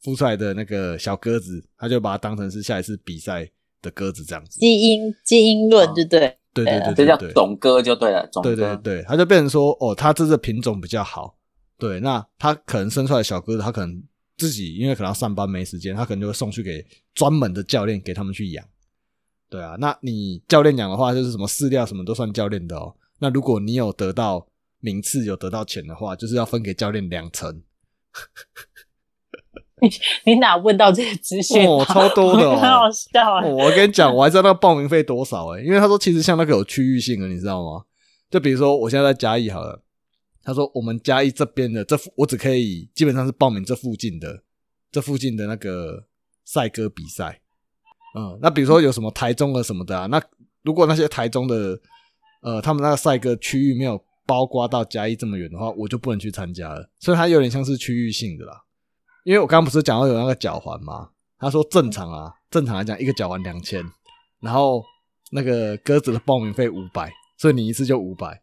[0.04, 3.50] 孵出来的那个小鸽子，他就把它当成是下一次比赛
[3.82, 4.60] 的鸽子这样子。
[4.60, 8.24] 基因基因论对不对，对对对，这叫种鸽就对了。
[8.28, 11.36] 种对对对，它就变成说，哦，它这只品种比较好。
[11.76, 14.02] 对，那它可能生出来的小鸽子，它可能
[14.40, 18.64] 自己因为可能要上班没时间，他可能就会送去给专门的教练给他们去养。
[19.48, 22.94] 对啊，那你教练养的话，就是什么饲料什么都算教练的哦。
[23.18, 24.46] 那如果你有得到。
[24.82, 27.62] 名次有得到钱的话，就是要分给教练两成。
[29.82, 29.90] 你
[30.24, 31.68] 你哪问到这些资讯？
[31.68, 33.44] 哦，超多的，很好笑啊！
[33.44, 37.84] 我跟你讲，我还知道那个报名费多少哎，因为他说其实像那个有区域性的，你知道吗？
[38.30, 39.82] 就比如说我现在在嘉义好了，
[40.50, 44.42] 他说我们嘉义这边的这我只可以基本上是报名这附近的
[44.90, 46.04] 这附近的那个
[46.44, 47.40] 赛鸽比赛。
[48.16, 50.06] 嗯，那比如说有什么台中的什么的啊？
[50.06, 50.20] 那
[50.62, 51.80] 如果那些台中的
[52.42, 54.02] 呃，他们那个赛鸽区域没有。
[54.26, 56.88] 包刮到嘉义这么远的话，我就不能去参加了。
[57.00, 58.62] 所以它有点像是区域性的啦。
[59.24, 61.10] 因为我刚刚不是讲到有那个脚环吗？
[61.36, 63.84] 他说正常啊，正常来讲一个脚环两千，
[64.38, 64.84] 然后
[65.32, 68.40] 那个鸽子的报名费五百，所以你一次就五百。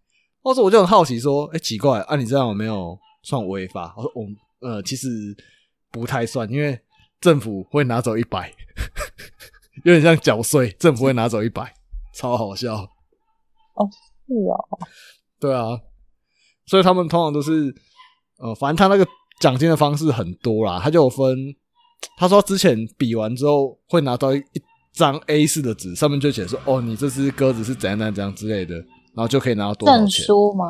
[0.48, 3.94] 或者我就很好奇说，哎，奇怪，啊，你这样有没有算违法？
[3.98, 4.26] 我说我
[4.66, 5.10] 呃，其实
[5.92, 6.80] 不太算，因为
[7.20, 8.50] 政府会拿走一百，
[9.84, 11.74] 有点像缴税，政府会拿走一百，
[12.16, 12.76] 超好笑。
[12.76, 13.90] 哦，
[14.26, 14.56] 是哦。
[15.38, 15.78] 对啊，
[16.66, 17.76] 所以他们通常都是，
[18.38, 19.06] 呃，反正他那个
[19.42, 21.36] 奖金的方式很多啦，他就有分。
[22.18, 24.42] 他说之前比完之后会拿到一
[24.94, 28.82] 张 A 四的纸，上面就写说：“哦，你这只鸽子是怎样怎样之类的。”
[29.18, 30.06] 然后就可以拿到多少钱？
[30.06, 30.66] 证书吗？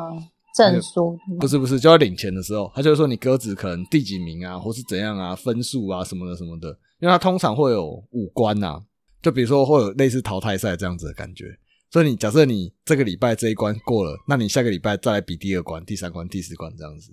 [0.56, 1.18] 证书？
[1.38, 6.68] 不是不是，就要领钱的时候，他就会说你鸽子可能第几名啊，或是怎样啊，分数啊什么的什么的。
[6.98, 8.82] 因为他通常会有五关呐，
[9.20, 11.44] 就比如说会有类似淘汰赛这样子的感觉。
[11.90, 17.12] 所以你假设你这个礼拜这一关过了，那你下个礼拜再来比第二关、第三关、第四关这样子，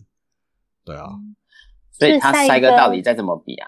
[0.85, 1.05] 对啊。
[1.91, 3.67] 所以他赛鸽到底再怎么比啊？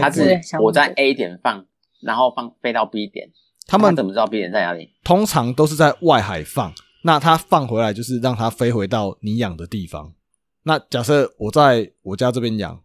[0.00, 1.66] 他是我在 A 点放，
[2.00, 3.28] 然后放飞到 B 点，
[3.66, 4.90] 他们怎么知道 B 点在哪里？
[5.02, 6.72] 通常都是在外海放，
[7.02, 10.12] 那它放回来就是让它飞回到你养的地方。
[10.62, 12.82] 那假设我在我家这边养，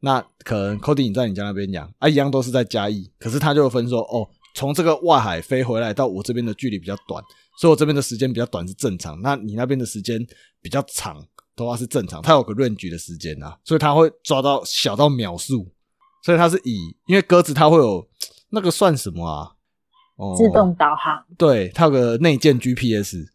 [0.00, 4.28] 那可能 Cody 你在你家那边养啊，一样都是在嘉义，可是它就分说哦。
[4.54, 7.24] 从这个外海飞回来到我这边的距离比较短，
[7.58, 9.18] 所以我这边的时间比较短是正常。
[9.22, 10.22] 那你那边的时间
[10.60, 15.66] 比较长的话是正常，它有个论局的时间啊，所以它会抓到小到秒数。
[16.22, 18.06] 所以它是以，因为鸽子它会有
[18.50, 19.52] 那个算什么啊？
[20.16, 21.24] 哦，自动导航。
[21.38, 23.31] 对，它有个内建 GPS，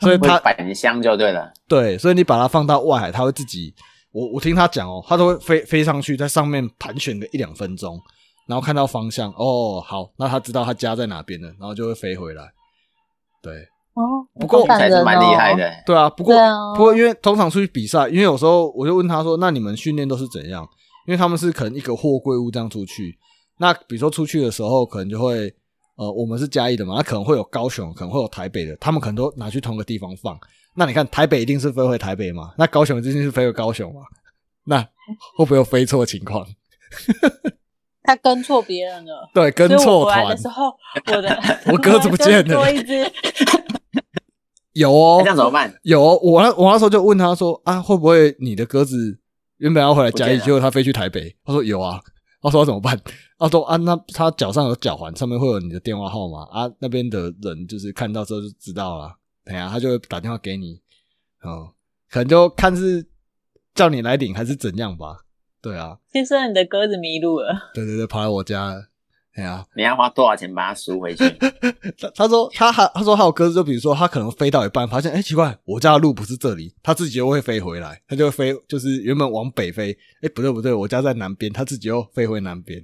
[0.00, 1.52] 所以它返乡就对了。
[1.68, 3.74] 对，所以你把它放到外海，它会自己，
[4.12, 8.00] 我我听他讲哦，它都会飞飞上去，在上面盘旋个一两分钟。
[8.46, 12.42] 然后看到方向哦，好，那他知道他家在哪边了，然后就会飞回来。
[13.40, 13.54] 对，
[13.94, 15.70] 哦，不过还是蛮厉害的。
[15.86, 16.34] 对啊，不过
[16.74, 20.68] 不过因为通常出去比赛，因为有时候我就问他说：“那你们训练都是怎样？”
[21.06, 23.16] 因为他们是可能一个货柜物这样出去。
[23.58, 25.54] 那比如说出去的时候，可能就会
[26.00, 30.34] 呃，我们是嘉义的嘛，那可能会有高雄，可能会有台北的，他们可能都拿去同个地方放。
[30.74, 32.54] 那你看台北一定是飞回台北嘛？
[32.56, 34.00] 那高雄一定是飞回高雄嘛？
[34.64, 34.80] 那
[35.36, 36.46] 会不会有飞错情况？
[38.02, 40.72] 他跟错别人了，对，跟错团的时候，
[41.14, 41.38] 我的
[41.70, 43.12] 我鸽子不见了，多一只，
[44.72, 45.72] 有哦，这样怎么办？
[45.82, 49.18] 有，我那我那时候就问他说啊，会不会你的鸽子
[49.58, 51.36] 原本要回来嘉义，结果他飞去台北。
[51.44, 52.00] 他说有啊，
[52.40, 52.98] 他说怎么办？
[53.40, 60.80] 他说啊，那他脚上有脚环，上面会有你的电话号码啊，那边的人就是看到之后就知道了，等下他就会打电话给你，
[61.42, 61.72] 哦，
[62.10, 63.08] 可能就看是
[63.74, 65.24] 叫你来领还是怎样吧。
[65.62, 67.70] 对啊，先生，你的鸽子迷路了。
[67.74, 68.86] 对对对，跑来我家了。
[69.34, 71.24] 哎呀、你要花多少钱把它赎回去？
[71.98, 82.82] 他他说他还他说还有鸽子，就比如说他可能飞到一半，发现哎、诶奇怪，我家的路不是这里，他自己又会飞回来，他就会飞，就是原本往北飞，哎、不对不对，我家在南边，他自己又飞回南边，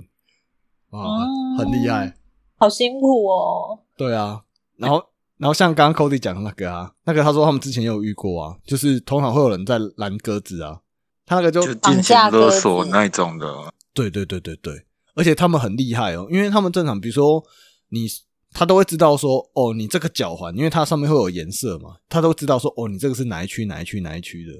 [0.97, 1.27] 哇，哦
[1.59, 2.17] 很厉害，
[2.57, 3.79] 好辛苦哦。
[3.97, 4.43] 对啊，
[4.77, 5.03] 然后
[5.37, 10.81] 然后像刚刚 Cody 讲的那个啊，那个他说他们之前也有遇过啊，就是通常会有人在拦鸽子啊，
[11.25, 17.43] 他那个就就金钱勒索那种的，对对对对对，而且他们很厉害哦，因为他们正常，比如说
[17.89, 18.07] 你，
[18.53, 24.53] 他都会知道说，哦，你这个脚环，因为它上面会有颜色嘛，他都知道说，哦，你这个是哪一区哪一区哪一区的，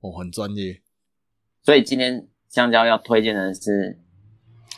[0.00, 0.80] 哦，很专业。
[1.62, 3.98] 所以今天香蕉要推荐的是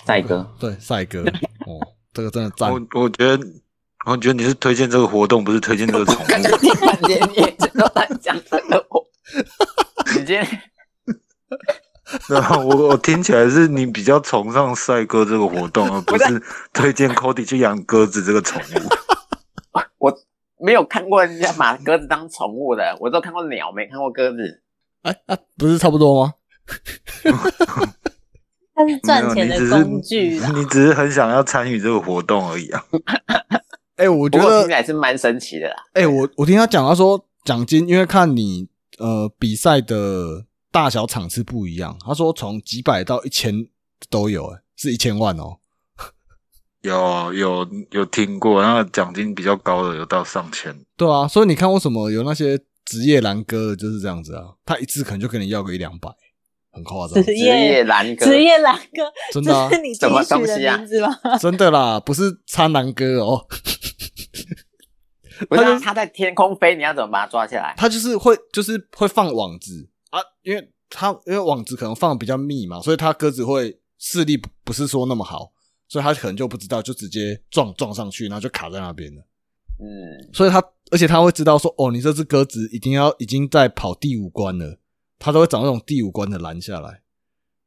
[0.07, 1.21] 赛哥， 对，赛哥，
[1.67, 1.83] 哦，
[2.13, 2.73] 这个真的赞。
[2.73, 3.47] 我我觉得，
[4.07, 6.57] 我觉得你是推荐这个活动，不是推荐这个宠刚刚物。
[6.59, 9.05] 听半天你也知道在讲这个活，
[10.15, 10.47] 你今天
[12.29, 16.41] 对啊，我我听起来是你比较崇尚帅哥这个活动，而不是
[16.73, 19.83] 推荐 Cody 去养鸽子这个宠物。
[19.99, 20.17] 我
[20.61, 24.63] 没有看过人家把鸽子当宠物的，我都看过鸟，没看过鸽子。
[25.03, 26.35] 哎啊，不是差不多吗？
[28.77, 30.53] 它是赚钱的工具啦。
[30.55, 32.85] 你只是很想要参与这个活动而已啊。
[33.97, 35.77] 哎、我觉得听起，来是蛮神奇的啦。
[35.95, 38.69] 哎、我我听他讲，他说奖金，因为看你
[38.99, 43.67] 呃比赛的大小场次不一样，他说从几百到一千
[44.11, 45.57] 都有、哎，是一千万哦。
[46.83, 50.77] 有有有听过，那个奖金比较高的有到上千。
[50.99, 54.45] 对啊，所以你看为什么有那些职业蓝哥的就是这样子啊？
[54.67, 56.11] 他一次可能就跟你要个一两百，
[56.77, 59.03] 很夸张，职职业业蓝鸽，职业蓝哥，
[59.33, 61.09] 真的啊是你自什么己取的东西啊名字吗？
[61.41, 63.47] 真的啦，不是苍蓝哥哦，
[65.49, 67.75] 不是啊他在天空飞，你要怎么把它抓起来？
[67.79, 75.51] 他就是会就是会放网子啊，因为他因为网子可能放的比较密嘛，所以他鸽子会视力不不是说那么好，
[75.89, 79.23] 所以他可能就不知道，就直接撞撞上去，然后就卡在那边了。
[79.79, 84.79] 嗯，所以他而且他会知道说，哦，你这只鸽子一定要已经在跑第五关了，
[85.19, 87.03] 他都会找那种第五关的拦下来，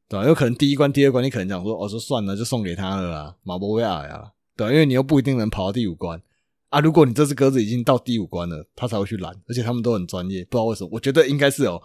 [0.08, 6.20] 对吧、有可能第一关、第二关你可能讲说，哦，说算了，就送给他了啦，马博维尔呀，对吧、因为你又不一定能跑到第五关
[6.68, 6.80] 啊。
[6.80, 11.82] 如果你这只鸽子已经到第五关了，他才会去拦，而且他们都很专业，不知道为什么，我觉得应该是有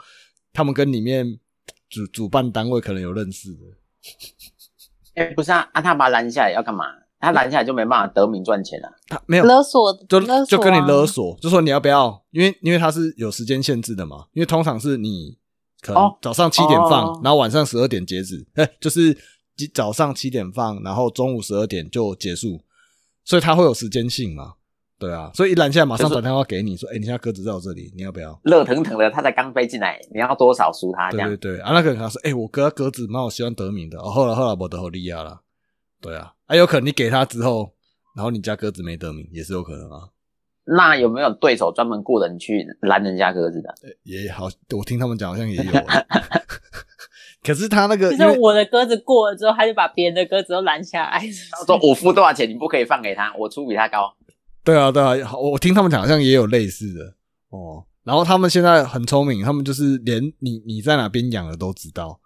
[0.53, 1.39] 他们跟里面
[1.89, 3.59] 主主办单位可能有认识的。
[5.15, 6.85] 哎、不是啊，啊，他把它拦下来要干嘛？
[7.17, 8.89] 他拦下来就没办法得名赚钱了。
[9.07, 15.35] 他没有勒索就勒索就跟你啊勒索，就说你要不要，因为因为他是有时间限制的嘛，因为通常是你
[15.85, 19.15] 可能哦早上七点放，哦然后晚上十二点截止，哎、 就是
[19.73, 22.59] 早上七点放，然后中午十二点就结束，
[23.23, 24.53] 所以它会有时间性嘛，
[24.97, 28.39] 对啊，所以一拦下来马上就是打电话给你说，哎、你现在鸽子在我这里，你要不要？
[28.43, 31.57] 热腾腾的，他才刚飞进来，你要多少输他这样对对？
[31.57, 35.41] 对，啊，那个人他说，哎、我哥鸽子蛮我希望得名的，哦，后来后来我得好利亚了，
[36.01, 37.71] 对啊，啊，有可能你给他之后，
[38.15, 40.09] 然后你家鸽子没得名，也是有可能啊。
[40.65, 43.73] 那有没有对手专门雇人去拦人家鸽子的？
[44.03, 44.45] 也好，
[44.75, 46.05] 我听他们讲好像也有欸，
[47.43, 51.21] 可是他那个就因为是我的鸽子过了之后，他就把别人的鸽子都拦下来。
[51.51, 54.15] 他说 我付多少钱，你不可以放给他，我出比他高。
[54.63, 57.13] 对啊对啊，好我听他们讲好像也有类似的
[57.49, 57.85] 哦。
[58.03, 62.19] 然后他们现在很聪明，他们就是连你你在哪边养的都知道，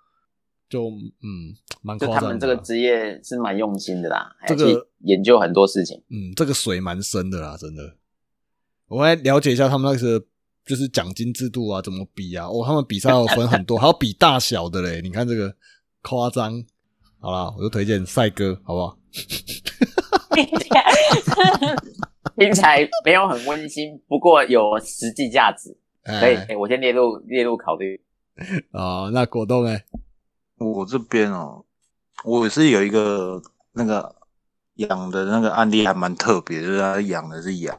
[0.70, 2.30] 就嗯蛮就夸张的啊。
[2.30, 6.02] 他们这个职业是蛮用心的啦，还这个研究很多事情。
[6.10, 7.96] 嗯，这个水蛮深的啦，真的。
[8.90, 10.26] 我来了解一下他们那个
[10.66, 12.46] 就是奖金制度啊，怎么比啊？
[12.48, 15.02] 哦，他们比赛有分很多， 还有比大小的嘞。
[15.02, 15.56] 你看这个
[16.02, 16.64] 夸张。
[17.22, 18.98] 好啦，我就推荐赛哥，好不好？
[22.38, 25.76] 听起来没有很温馨，不过有实际价值，
[26.06, 28.00] 可以，我先列入列入考虑。
[28.72, 29.78] 哦，那果冻呢，
[30.60, 31.66] 我这边哦，
[32.24, 33.42] 我是有一个
[33.74, 34.16] 那个
[34.76, 37.78] 养的那个案例还蛮特别，就是他养的是羊，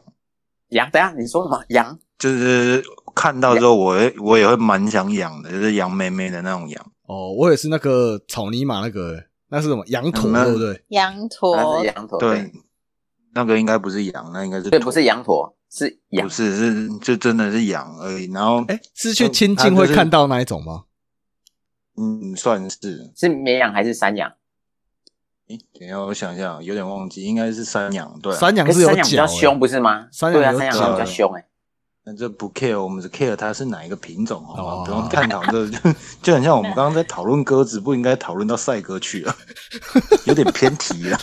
[0.70, 1.62] 羊，等下你说什么？
[1.68, 1.98] 羊？
[2.18, 2.82] 就是
[3.14, 6.92] 看到之后我会我也会蛮想养的，就是羊妹妹的那种羊。
[7.06, 10.84] 哦，我也是那个草泥马那个，那是什么羊驼，嗯对不对？
[10.88, 12.52] 羊驼那是羊驼，对，
[13.34, 16.32] 那个应该不是羊，那应该是对，不是羊驼，是羊不。
[16.32, 18.30] 是是就真的是羊而已。
[18.30, 20.84] 然后哎，是去亲近会看到那一种吗？
[21.96, 23.12] 嗯，算是。
[23.16, 24.30] 是绵羊还是山羊？
[25.50, 28.16] 诶，等一下我想一下，有点忘记，应该是三羊。
[28.22, 30.06] 对啊、山羊是有可是山羊比较凶，不是吗？
[30.20, 31.44] 对啊，三羊有山羊角比较凶哎。
[32.04, 34.62] 那这不 care，我们只 care 它是哪一个品种，好吗？
[34.62, 35.68] 哦不用探讨这
[36.22, 39.36] 就很像我们刚刚在讨论鸽子，不应该讨论到赛鸽去了，
[40.26, 41.18] 有点偏题了。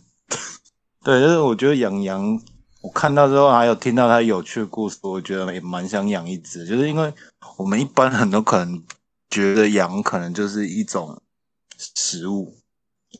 [1.02, 2.38] 对，就是我觉得养羊，
[2.82, 7.12] 我看到之后还有听到它有趣的故事，我觉得也蛮想养一只，就是因为
[7.56, 8.82] 我们一般很多可能
[9.30, 11.18] 觉得羊可能就是一种
[11.78, 12.58] 食物。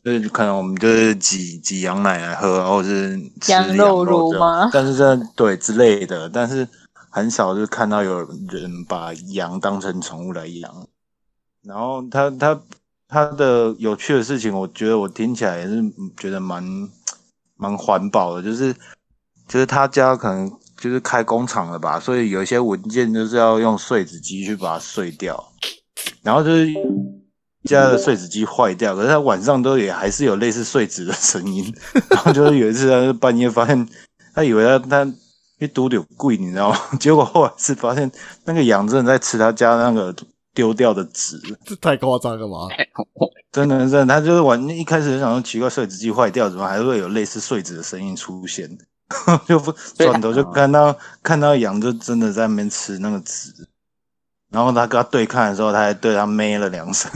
[0.03, 4.69] 就是可能我们就是挤挤羊奶来喝，或者是吃羊肉肉炉吗？
[4.71, 6.67] 但是这对之类的，但是
[7.09, 8.19] 很少就看到有
[8.49, 10.87] 人把羊当成宠物来养。
[11.63, 12.59] 然后他他
[13.07, 15.81] 他的有趣的事情，我觉得我听起来也是
[16.17, 16.63] 觉得蛮
[17.55, 18.73] 蛮环保的，就是
[19.47, 25.51] 就是他家可能就是开工厂了吧，所以有一些文件就是要用碎纸机去把它碎掉，
[26.21, 26.67] 然后就是
[27.65, 31.73] 家的碎纸机坏掉，可是他晚上都也还是有类似碎纸的声音，
[32.09, 33.87] 然后就是有一次他就半夜发现，
[34.33, 35.13] 他以为他他
[35.59, 36.77] 一丢丢贵，你知道吗？
[36.99, 38.11] 结果后来是发现
[38.45, 40.13] 那个羊真的在吃他家那个
[40.53, 42.75] 丢掉的纸，这太夸张了吧？
[43.51, 48.69] 真的真的，他就是晚一开始就想说奇怪，碎纸机坏掉，怎么还会有类似碎纸的声音出现？
[49.47, 53.53] 就不对转头就看到看到羊就真的在那边吃那个纸，
[54.49, 57.11] 然后他跟他对看的时候，他还对他咩了两声。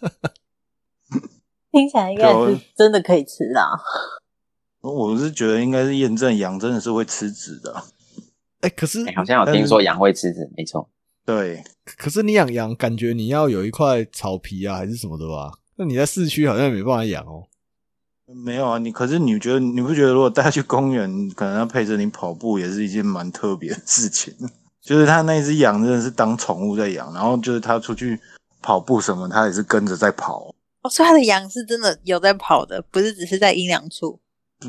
[1.72, 3.78] 听起来应该是真的可以吃啦。
[4.80, 7.84] 我是觉得应该是验证羊真的是会吃纸的，
[8.60, 10.88] 哎、可是哎好像有听说羊会吃纸，没错。
[11.24, 11.62] 对，
[11.98, 15.52] 可是你养羊，感觉你要有一块草皮啊，还是什么的吧？
[15.76, 17.46] 那你在市区好像也没办法养哦。
[18.26, 24.34] 没有啊，你可是你觉得你不觉得如果带他去公园，可能要陪着你跑步，也是一件蛮特别的事情。
[24.80, 28.18] 就是他那一只羊真的是当宠物在养，然后就是他出去
[28.62, 30.54] 跑步什么，他也是跟着在跑。
[30.82, 34.18] 哦，所以它的羊是真的有在跑的，不是只是在阴凉处。
[34.58, 34.68] 不，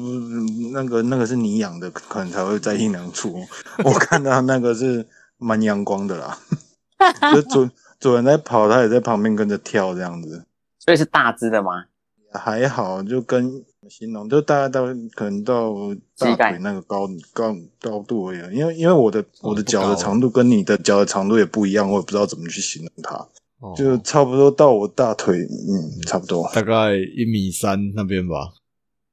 [0.74, 3.40] 那个那个是你养的，可能才会在阴凉处。
[3.84, 6.38] 我看到那个是蛮阳光的啦，
[7.34, 7.70] 就主
[8.00, 10.46] 主人在跑，它也在旁边跟着跳这样子。
[10.80, 11.86] 所以是大只的吗？
[12.34, 14.86] 还好，就跟形容，就大概到
[15.16, 15.74] 可能到
[16.18, 18.56] 大膝盖腿那个高高高度而已。
[18.56, 23.28] 因为因为我的我的脚的长度跟你的脚的长度也不一样，我也不知道怎么去形容它，
[23.62, 28.36] 哦就差不多到我大腿，嗯，差不多，大概一米三那边吧，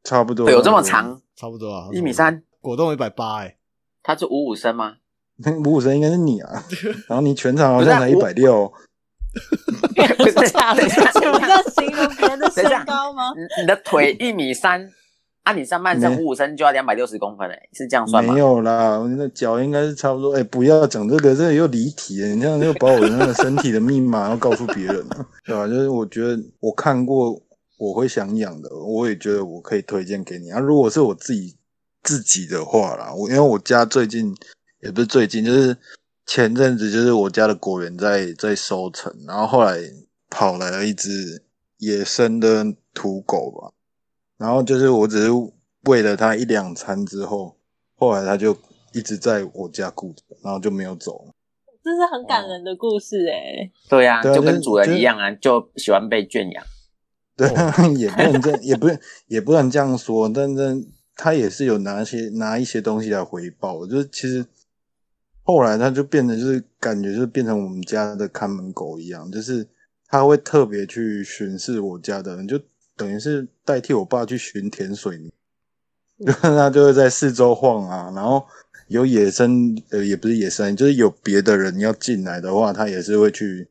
[0.04, 0.50] 差不多。
[0.50, 0.82] 有这么？
[0.82, 1.20] 长？
[1.36, 2.42] 差不多啊，一米三？
[2.60, 3.56] 果冻一百八，哎，
[4.02, 4.94] 他是五五身吗？
[5.64, 6.64] 五五身应该是你啊，
[7.08, 8.66] 然后你全场好像才一百六，
[10.18, 13.32] 不是，长等一下你们在形容别人的身高吗？
[13.36, 14.90] 你你的腿一米三，
[15.48, 18.38] 啊，你上半身五五身就要两百六十公分诶，是这样算吗没？
[18.38, 20.36] 有啦，我的脚应该是差不多。
[20.36, 22.28] 哎、不要讲这个，这个又离题了。
[22.28, 25.66] 你这样又把我的那个身体的密码要告诉别人了，对吧？
[25.66, 27.40] 就是我觉得我看过，
[27.78, 30.60] 我会想养的，我也觉得我可以推荐给你啊。
[30.60, 31.56] 如果是我自己
[32.02, 34.34] 自己的话啦，我因为我家最近
[34.82, 35.74] 也不是最近，就是
[36.26, 39.78] 前阵子就是我家的果园在在收成，然后后来
[40.28, 41.42] 跑来了一只
[41.78, 43.72] 野生的土狗吧，
[44.38, 45.30] 然后就是我只是
[45.84, 47.56] 喂了它一两餐之后，
[47.96, 48.56] 后来它就
[48.94, 51.32] 一直在我家顾着，然后就没有走了。
[51.82, 56.64] 这是很感人的故事哎、对呀，啊就跟主人一样啊，就喜欢被圈养。
[57.36, 57.48] 对，
[57.96, 58.88] 也不能这，也不
[59.26, 63.86] 也不能这样说，但是他也是有拿一些拿一些东西来回报。
[63.86, 64.44] 就是其实
[65.42, 69.66] 后来他就变得就是感觉就是变成我们家的看门狗一样，就是
[70.08, 72.60] 他会特别去巡视我家的人，就
[72.98, 75.32] 等于是代替我爸去寻田水泥，
[76.26, 78.44] 就是他就会在四周晃啊，然后
[78.88, 83.68] 有野生呃也不是野生，就是有别的人要进来的话，他也是会去，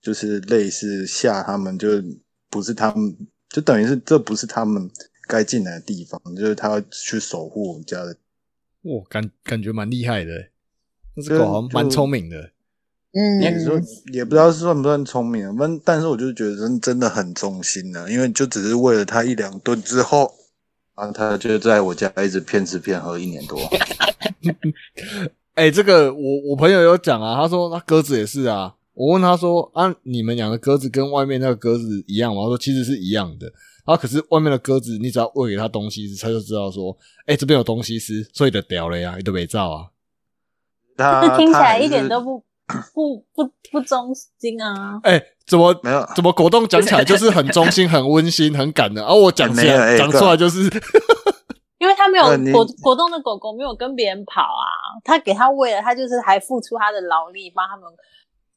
[0.00, 2.04] 就是类似吓他们，就是
[2.48, 3.16] 不是他们，
[3.50, 4.88] 就等于是这不是他们
[5.26, 8.16] 该进来的地方，就是他要去守护我们家的。
[8.82, 10.50] 哇，感感觉蛮厉害的欸，
[11.16, 12.51] 那只狗好像蛮聪明的。
[13.14, 13.42] 嗯，
[14.12, 20.32] 也不知道算不算聪明，但但是我就觉得真真的很忠心呢、因为就只是为了他一两顿之后，
[20.96, 23.58] 然后他就在我家一直骗吃骗喝一年多。
[25.54, 28.74] 哎、这个我我朋友有讲啊，他说那鸽子也是啊。
[28.94, 32.42] 我问他说啊，你们养的鸽子跟外面那个鸽子一样吗？
[32.42, 33.46] 他说其实是一样的。
[33.84, 36.96] 然后可是外面的鸽子，你只要喂给它东西吃，它就知道说，
[37.26, 39.88] 哎、这边有东西吃，所以就屌了呀，你都没照啊。
[40.96, 42.44] 他这 听起来一点都不
[42.94, 45.00] 不不不忠心啊！
[45.02, 50.62] 哎、怎么没有怎么果冻讲起来就是很忠心、很温馨、很感人，而、我讲起来讲出来就是，
[51.78, 54.64] 因为他没有呃果果冻的狗狗没有跟别人跑啊，
[55.04, 57.84] 他给他喂了，他就是还付出他的劳力帮他们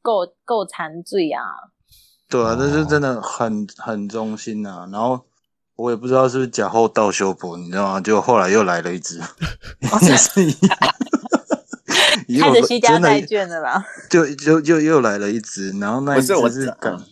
[0.02, 1.42] 够够残罪啊。
[2.30, 4.88] 对啊，这哦是真的很很忠心啊。
[4.92, 5.20] 然后
[5.76, 8.02] 我也不知道是不是假后道修补，你知道吗？
[8.02, 9.20] 结果后来又来了一只，
[10.02, 10.78] 也是一样。
[12.28, 13.86] 又开始惜家真的带眷了啦。
[14.10, 17.06] 就就就又来了一只，然后那一只不是我是感嗯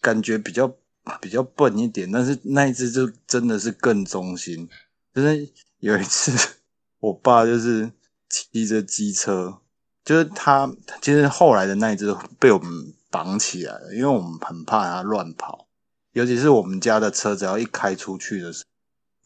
[0.00, 0.72] 感觉比较
[1.20, 4.68] 比较笨一点，但是那一只就真的是更忠心。
[5.14, 5.48] 就是
[5.80, 6.32] 有一次，
[7.00, 7.90] 我爸就是
[8.28, 9.58] 骑着机车，
[10.04, 15.66] 就是他其实后来的那一只被我们绑起来了，因为我们很怕它乱跑，
[16.12, 18.68] 尤其是我们家的车只要一开出去的时候，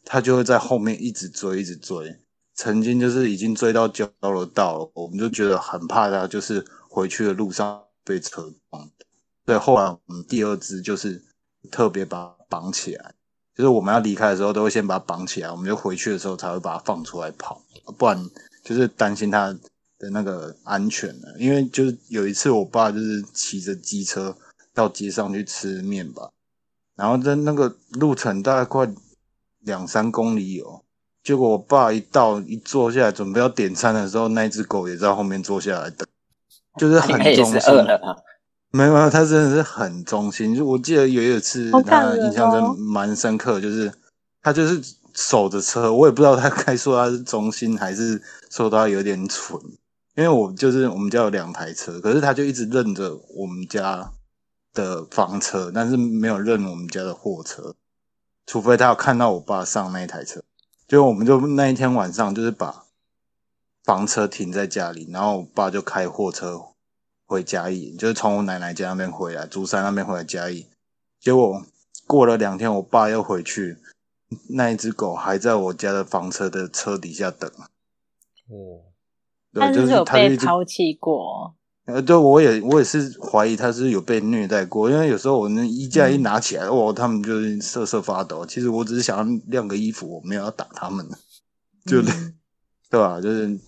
[0.05, 2.21] 它就会在后面一直追，一直追。
[2.61, 9.07] 曾经就是已经追到交流道了，我们就觉得很怕他，就是回去的路上被车撞的。
[9.47, 11.25] 所以后来我们第二只就是
[11.71, 13.15] 特别把它绑起来，
[13.57, 17.63] 就是我们要离开的时候都会先把它绑起来，我们就回去的时候才会把它放出来跑，
[17.97, 18.29] 不然
[18.63, 19.47] 就是担心它
[19.99, 21.35] 的那个安全了。
[21.39, 24.37] 因为就是有一次我爸就是骑着机车
[24.75, 26.31] 到街上去吃面吧，
[26.95, 28.87] 然后在那个路程大概快
[29.61, 30.85] 两三公里有。
[31.23, 36.07] 结果我爸一到一坐下来准备要点餐的时候，那一只狗也在后面坐下来等，
[36.79, 37.75] 就是很忠心。
[38.73, 40.57] 没有，没有，它真的是很忠心。
[40.57, 43.93] 就我记得有一次，好感人他印象真哦蛮深刻，就是
[44.43, 44.81] 它就是
[45.13, 49.61] 守着车，我也不知道他该说它是忠心，还是说它有点蠢。
[50.17, 54.11] 因为我就是我们家有两台车，可是它就一直认着我们家
[54.75, 57.75] 的房车，但是没有认我们家的货车，
[58.47, 60.43] 除非它有看到我爸上那一台车。
[60.91, 62.85] 就我们就那一天晚上就是把
[63.85, 66.61] 房车停在家里，然后我爸就开货车
[67.27, 70.67] 回嘉义，就是从我奶奶家那边回来，竹山那边回来嘉义。
[71.21, 71.63] 结果
[72.09, 73.79] 过了两天，我爸又回去，
[74.49, 77.49] 那一只狗还在我家的房车的车底下等。
[78.49, 78.91] 哦，
[79.53, 81.55] 对，就是有被抛弃过，
[81.87, 88.47] 呃，对，我也我也是怀疑他是有被虐待过，因为有时候我那衣架一拿起来，哦，他们就是瑟瑟发抖。
[88.47, 91.05] 其实我只是想要晾个衣服，我没有要打他们，
[91.87, 92.35] 就、嗯
[92.91, 93.21] 对吧？
[93.21, 93.59] 就是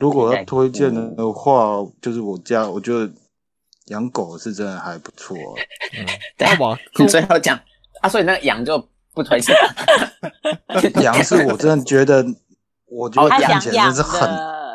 [0.00, 3.10] 如果要推荐的话，就是我家，我觉得
[3.86, 5.36] 养狗是真的还不错。
[6.36, 7.58] 对好吧， 你最后讲
[8.02, 8.78] 啊，所以那个羊就
[9.14, 9.54] 不推荐。
[11.02, 12.24] 羊是我真的觉得，
[12.86, 14.28] 我觉得哦看起来真是很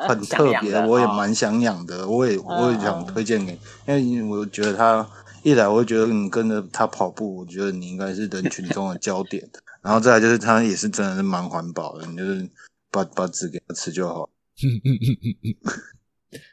[0.07, 5.07] 很特别，我也蛮想养的，我也我也想推荐给，因为我觉得它
[5.43, 9.47] 一来，我会觉得你跟着它跑步，我觉得你应该是人群中的焦点，
[9.81, 12.49] 然后再来就是它也是真的是蛮环保的，你就是
[12.91, 14.29] 把把纸给它吃就好。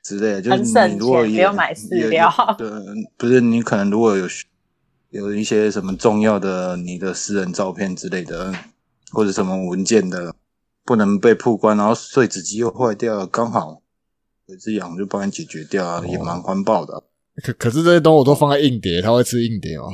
[0.02, 2.70] 之类的，就是你如果也钱不用买饲也料对，
[3.18, 4.26] 不是你可能如果有
[5.10, 8.54] 有一些什么重要的你的私人照片之类的，
[9.12, 10.34] 或者什么文件的
[10.86, 13.82] 不能被曝光，然后碎纸机又坏掉了，刚好
[14.46, 17.02] 有一只羊就帮你解决掉啊，也蛮环保的。
[17.42, 19.92] 可可是这些东西我都放在硬碟，它会吃硬碟哦。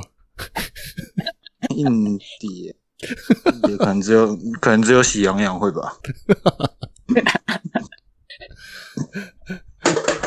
[1.76, 2.76] 硬碟，
[3.52, 5.94] 硬碟可能只有可能只有喜羊羊会吧。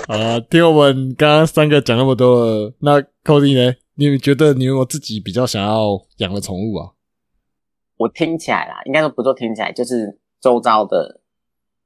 [0.08, 3.76] 好了，听我们刚刚三个讲那么多了，那 Cody 呢？
[3.96, 6.92] 你们觉得你有没有自己比较想要养的宠物啊？
[7.98, 11.22] 我听起来啦，应该说不做听起来，就是周遭的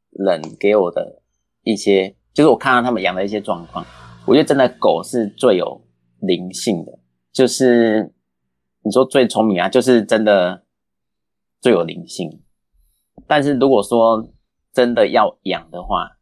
[0.09, 1.21] 人给我的
[1.63, 3.85] 一些，就是我看到他们养的一些状况，
[4.27, 5.81] 我觉得真的狗是最有
[6.19, 6.99] 灵性的，
[7.31, 8.13] 就是
[8.83, 10.65] 你说最聪明啊，就是真的
[11.61, 12.41] 最有灵性。
[13.27, 14.29] 但是如果说
[14.73, 16.17] 真的要养的话，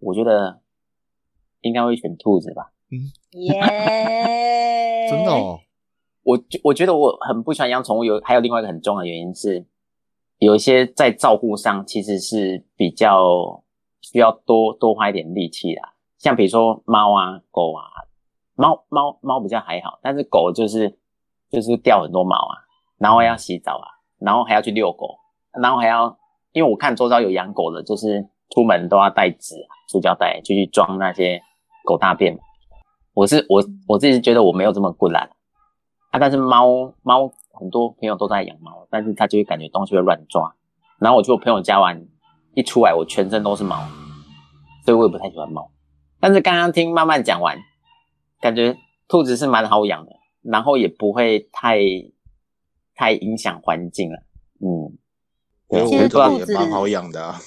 [0.00, 0.60] 我觉得
[1.62, 2.74] 应该会选兔子吧。
[2.90, 3.00] 嗯
[3.30, 3.54] 耶，
[5.08, 5.60] 真的哦，
[6.22, 9.64] 我觉我觉得我很不喜欢养宠物，有还有另外一个很重要的原因是，
[10.38, 13.62] 有一些在照顾上其实是比较
[14.00, 15.94] 需要多多花一点力气啦。
[16.16, 17.82] 像比如说猫啊、狗啊，
[18.54, 20.98] 猫猫猫比较还好，但是狗就是
[21.50, 22.54] 就是掉很多毛啊，
[22.98, 23.86] 然后要洗澡啊，
[24.18, 25.16] 然后还要去遛狗，
[25.60, 26.16] 然后还要，
[26.52, 29.54] 因为我看周遭有养狗的，就是出门都要带纸、
[29.88, 31.40] 塑胶袋就去装那些
[31.84, 32.38] 狗大便。
[33.14, 35.28] 我是我我自己是觉得我没有这么困难
[36.10, 40.54] 啊，但是猫猫很多朋友都在养猫，但是他就会感觉东西会乱抓，
[40.98, 42.06] 然后我去我朋友家玩，
[42.54, 43.76] 一出来我全身都是毛，
[44.84, 45.70] 所以我也不太喜欢猫。
[46.20, 47.58] 但是刚刚听慢慢讲完，
[48.40, 48.76] 感觉
[49.08, 51.78] 兔子是蛮好养的，然后也不会太
[52.94, 54.18] 太影响环境了。
[54.60, 54.96] 嗯，
[55.68, 57.38] 对，我我不知道觉得这个也蛮好养的啊。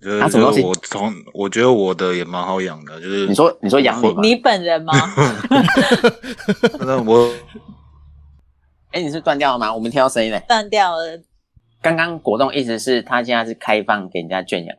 [0.00, 4.30] 就是就是啊什么东西我从我觉得我的也蛮好养的，就是你说你说养你？
[4.30, 4.92] 你本人吗？
[6.84, 7.28] 那我
[8.92, 9.74] 哎，你是断掉了吗？
[9.74, 10.42] 我们听到声音嘞。
[10.46, 11.20] 断掉了。
[11.80, 14.76] 刚刚果冻意思是他现在是开放给人家圈养，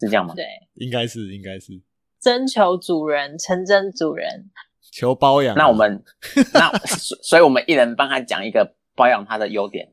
[0.00, 0.34] 是这样吗？
[0.34, 0.44] 对，
[0.74, 1.80] 应该是应该是
[2.20, 4.50] 征求主人，成真主人。
[4.92, 5.58] 求包养啊。
[5.58, 6.02] 那我们
[6.54, 9.92] 那所所以我们一人帮他讲一个包养他的优点。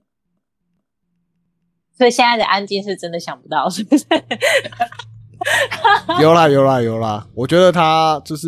[1.98, 4.06] 所以现在的安静是真的想不到，是不是？
[6.22, 8.48] 有啦有啦有啦，我觉得它就是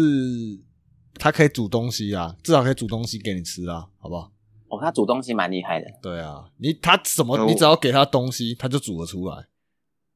[1.19, 4.31] 它可以煮东西啊，至少可以煮东西给你吃啊，好不好？
[4.69, 5.87] 哦，他煮东西蛮厉害的。
[6.01, 9.45] 对啊，你他什么，哦你只要给他东西，他就煮得出来，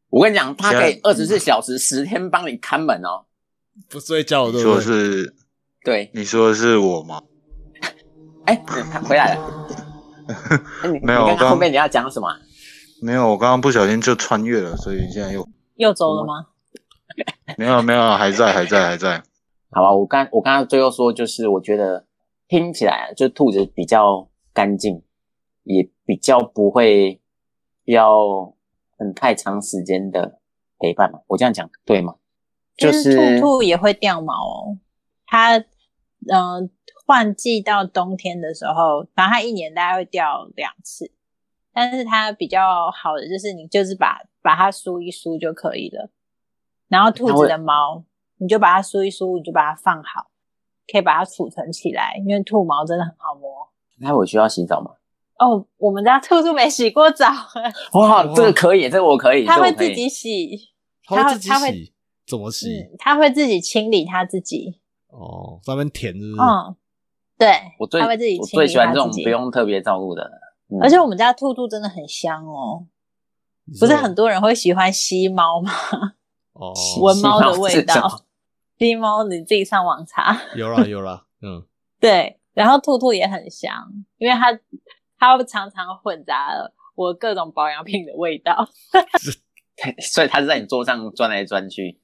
[0.09, 3.25] 我跟你讲，他可以二十四小时十天帮你看门哦。
[3.89, 5.03] 不睡觉你说的对不对？
[5.23, 5.35] 是
[5.83, 7.21] 对，你说的是我吗？
[8.45, 9.67] 哎，他回来了。
[11.01, 12.37] 没有后面你要讲什么啊？
[13.01, 16.47] 没有，我刚刚不小心就穿越了，所以现在又又走了吗？
[17.57, 19.23] 没有没有，还在还在还在。
[19.71, 22.05] 好吧，我刚我刚刚最后说，就是我觉得
[22.47, 24.28] 听起来啊就兔子比较
[24.60, 25.01] 干净，
[25.64, 27.22] 也比较不会
[27.86, 28.53] 要
[28.97, 30.41] 很太长时间的
[30.78, 31.22] 陪伴嘛。
[31.28, 32.16] 我这样讲对吗？
[32.76, 34.78] 就是兔兔也会掉毛哦。
[35.26, 35.66] 它嗯、
[36.28, 36.70] 呃
[37.05, 41.10] 换季到冬天的时候，反正它一年大概会掉两次。
[41.72, 46.10] 但是它比较好的就是你就是把把它梳一梳就可以了。
[46.89, 48.03] 然后兔子的毛，
[48.39, 50.30] 你就把它梳一梳，你就把它放好，
[50.91, 53.68] 可以把它储存起来，因为兔毛真的很好摸。
[53.99, 54.91] 那我需要洗澡吗？
[55.39, 57.27] 哦，我们家兔兔没洗过澡，
[57.93, 60.69] 哇，这个可以，这个我可以，它会自己洗，
[61.07, 61.93] 它会自己它会洗，
[62.27, 62.79] 怎么洗？
[62.79, 64.79] 嗯，它会自己清理它自己。
[65.07, 66.41] 哦，上面舔是不是？
[66.41, 66.75] 嗯，
[67.37, 67.47] 对，
[67.79, 70.23] 我最它会自己我清理最喜欢这种不用特别照顾的。
[70.23, 72.85] 嗯而且我们家兔兔真的很香哦，
[73.79, 75.71] 不是很多人会喜欢吸猫吗？
[76.53, 78.23] 哦， 闻猫的味道，
[78.77, 80.37] 吸猫你自己上网查。
[80.55, 81.63] 有啦有啦，嗯，
[81.99, 83.71] 对，然后兔兔也很香，
[84.17, 84.59] 因为它
[85.17, 88.67] 它会常常混杂了我各种保养品的味道，
[89.99, 91.99] 所以它是在你桌上钻来钻去。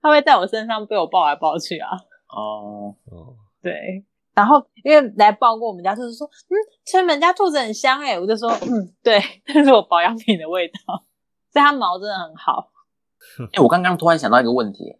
[0.00, 1.90] 它会在我身上被我抱来抱去啊。
[2.28, 11.04] 哦，哦，对，然后因为来抱过我们家就是说，嗯，所以你们家兔子很香哎、我就说，嗯，对，那是我保养品的味道，
[11.50, 12.70] 所以它毛真的很好。
[13.52, 14.96] 哎、我刚刚突然想到一个问题，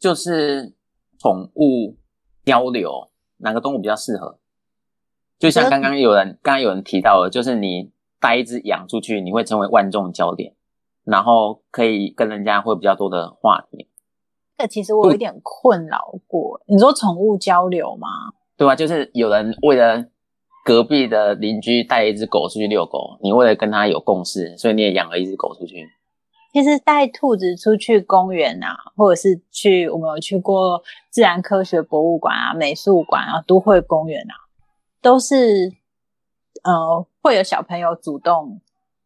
[0.00, 0.74] 就是
[1.20, 1.96] 宠物
[2.44, 3.11] 交流
[3.42, 4.38] 哪个动物比较适合？
[5.38, 7.90] 就像刚刚有人刚刚有人提到的，就是你
[8.20, 10.54] 带一只羊出去，你会成为万众焦点，
[11.04, 13.88] 然后可以跟人家会比较多的话题，
[14.56, 16.60] 这其实我有一点困扰过。
[16.66, 18.08] 你说宠物交流吗？
[18.56, 18.76] 对吧？
[18.76, 20.04] 就是有人为了
[20.64, 25.88] 隔壁的邻居带一只狗出去遛狗，你为了跟他有共识，所以你也养了一只狗出去。
[26.52, 34.34] 其实带兔子出去公园啊，或者是去我们有去过自然科学博物馆啊、美术馆啊、都会公园啊，
[35.00, 35.72] 都是
[36.62, 38.60] 呃会有小朋友主动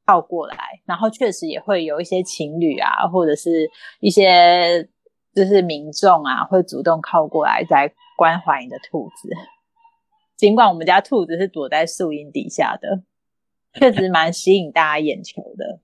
[0.05, 3.71] 靠过来，然后确实也会有一些情侣啊，或者是
[4.01, 4.89] 一些
[5.33, 9.31] 就是民众啊，会主动靠过来在关怀你的兔子。
[10.37, 13.03] 尽管我们家兔子是躲在树荫底下的，
[13.75, 15.81] 确实蛮吸引大家眼球的。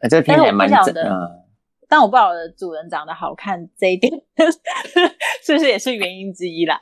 [0.00, 1.42] 哎、这个听起来蛮但我不晓得正嗯。
[1.88, 4.12] 但我不知道主人长得好看这一点
[5.44, 6.78] 是不是也是原因之一啦？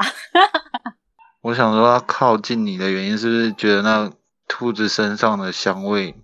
[1.42, 4.10] 我想说，它靠近你的原因是不是觉得那
[4.48, 6.14] 兔子身上的香味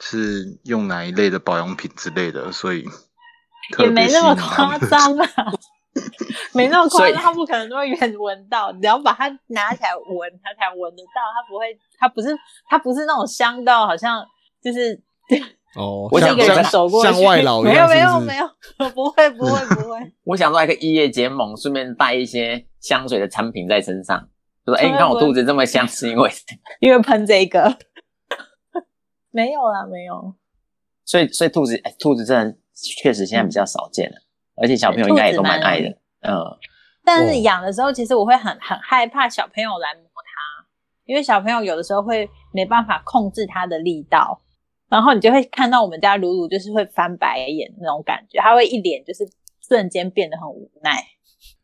[0.00, 2.82] 是用哪一类的保养品之类的，所以
[3.70, 5.28] 特也 没那么夸张啊，
[6.54, 12.34] 没那么夸张，它不可能那么远闻到，只要把它拿起来闻，它才闻得到，它不会，它不是，
[12.66, 14.24] 它不是那种香到好像
[14.62, 14.98] 就是
[15.74, 17.98] 哦，我想一个人像走过去，像外劳 一没有样，是是？
[17.98, 24.28] 没有没有，不会不会不会， 我想说还可以异业结盟，顺便带一些香水的产品在身上，
[24.66, 26.30] 就说：“哎、你看我不会兔子这么香，是因为
[26.80, 27.76] 因为喷这个，
[29.30, 30.34] 没有啦没有，
[31.04, 32.56] 所以所以兔子，哎、兔子真的
[33.00, 34.16] 确实现在比较少见了，
[34.60, 35.88] 而且小朋友应该也都蛮爱的。
[36.20, 36.36] 嗯，
[37.04, 37.26] 但哦。
[37.28, 40.66] 是养的时候，其实我会很很害怕小朋友来摸它，
[41.06, 44.40] 因为小朋友有的时候会没办法控制它的力道，
[44.92, 49.26] 然后你就会看到我们家鲁鲁就是会翻白眼那种感觉，他会一脸就是
[49.66, 51.02] 瞬间变得很无奈。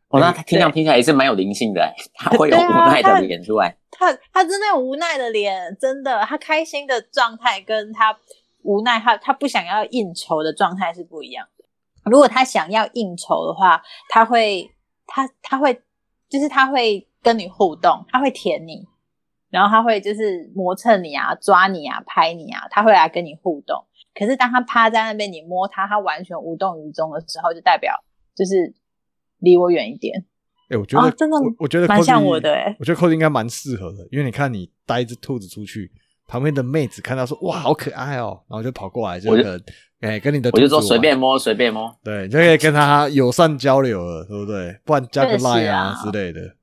[0.07, 3.77] 哦，那他听上听起来也是蛮有灵性的、哎 他会有无奈的他脸出来。
[3.91, 8.17] 他他真的有无奈的脸，真的，他开心的状态跟他
[8.63, 11.65] 无奈，他他不想要应酬的状态是不一样的。
[12.05, 14.67] 如果他想要应酬的话，他会
[15.05, 15.79] 他他会
[16.27, 18.87] 就是他会跟你互动，他会舔你，
[19.49, 23.77] 然后他会就是磨蹭你啊、抓你啊、拍你啊，他会来跟你互动。
[24.13, 27.93] 可是当他趴在那边，你摸他，他完全无动于衷的时候，就代表
[28.35, 28.73] 就是
[29.39, 30.25] 离我远一点。
[30.69, 35.91] 哎、我觉得、哦真的我我觉得蛮像我的欸我觉得 Cody 应该蛮适合的，因为你看你带一只兔子出去，
[36.27, 39.31] 旁边的妹子看到说哇好可爱哦，然后就跑过来就
[40.01, 41.93] 哎、跟你的我就说随便摸，随便摸。
[42.03, 44.79] 对，你就可以跟他友善交流了，对不对？
[44.85, 46.53] 不然加个 line 啊啊之类的哦。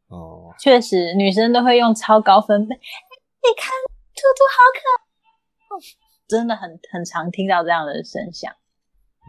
[0.60, 2.74] 确实，女生都会用超高分贝。
[2.74, 3.70] 你看，
[4.14, 5.80] 兔兔好可爱，哦
[6.28, 8.52] 真的很很常听到这样的声响。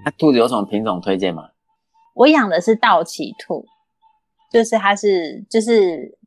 [0.03, 1.49] 那兔子有什么品种推荐吗？
[2.15, 3.65] 我养的是道奇兔，
[4.51, 6.17] 就是它是就是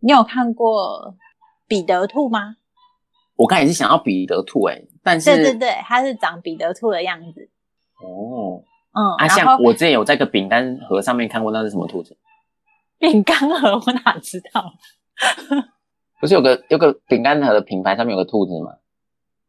[0.00, 1.14] 你有看过
[1.66, 2.56] 彼得兔吗？
[3.36, 7.50] 我刚才也是想要彼得兔哎、但是对对对，它是长彼得兔的样子。
[8.00, 12.16] 哦嗯，啊，像我之前有在个饼干盒上面看过那是什么兔子？
[13.12, 14.72] 饼干盒我哪知道？
[16.20, 18.72] 不是有个有个饼干盒的品牌上面有个兔子吗？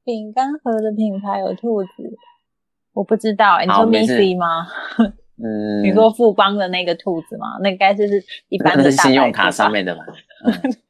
[0.04, 1.90] 饼干盒的品牌有兔子，
[2.94, 3.66] 我不知道、欸。
[3.66, 4.68] 你说 Missy 吗？
[5.38, 7.58] 嗯，你说富邦的那个兔子吗？
[7.62, 10.02] 那应该就是一般的大是信用卡上面的吧？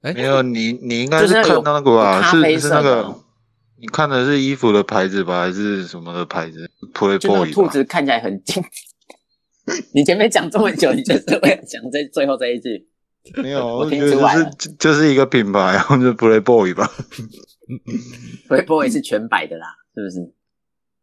[0.02, 2.16] 没有你，你应该是看到那个吧？
[2.18, 3.16] 有咖啡是是那个，
[3.80, 7.68] 你看的是衣服的牌子吧，还是什么的牌子？Playboy 个兔？
[7.68, 8.64] 子看起来很精。
[9.94, 12.88] 你前面讲这么久，你就是为了讲这最后这一句。
[13.42, 16.90] 没有， 我我觉得听出来了就是就是一个品牌， 然后就是 Playboy 吧。
[18.48, 20.32] Playboy 是全白的啦，是不是？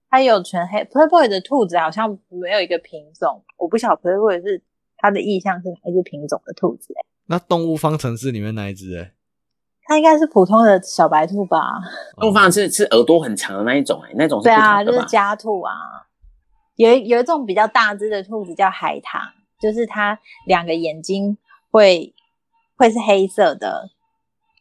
[0.09, 0.79] 它有全黑。
[0.85, 4.63] Playboy 的兔子好像没有一个品种，我不晓得 Playboy 是
[4.99, 7.01] 它的意向是哪一只品种的兔子、欸？
[7.27, 9.13] 那动物方程式里面哪一只哎，
[9.85, 11.59] 它应该是普通的小白兔吧？
[12.21, 15.05] 动物方程式是耳朵很长的那一种、哎，那种是对啊，就是？
[15.07, 15.73] 家兔啊。
[16.83, 19.21] 有一有一种比较大只的兔子叫海棠，
[19.61, 21.39] 就是它两个眼睛
[21.71, 22.13] 会
[22.77, 23.89] 会是黑色的，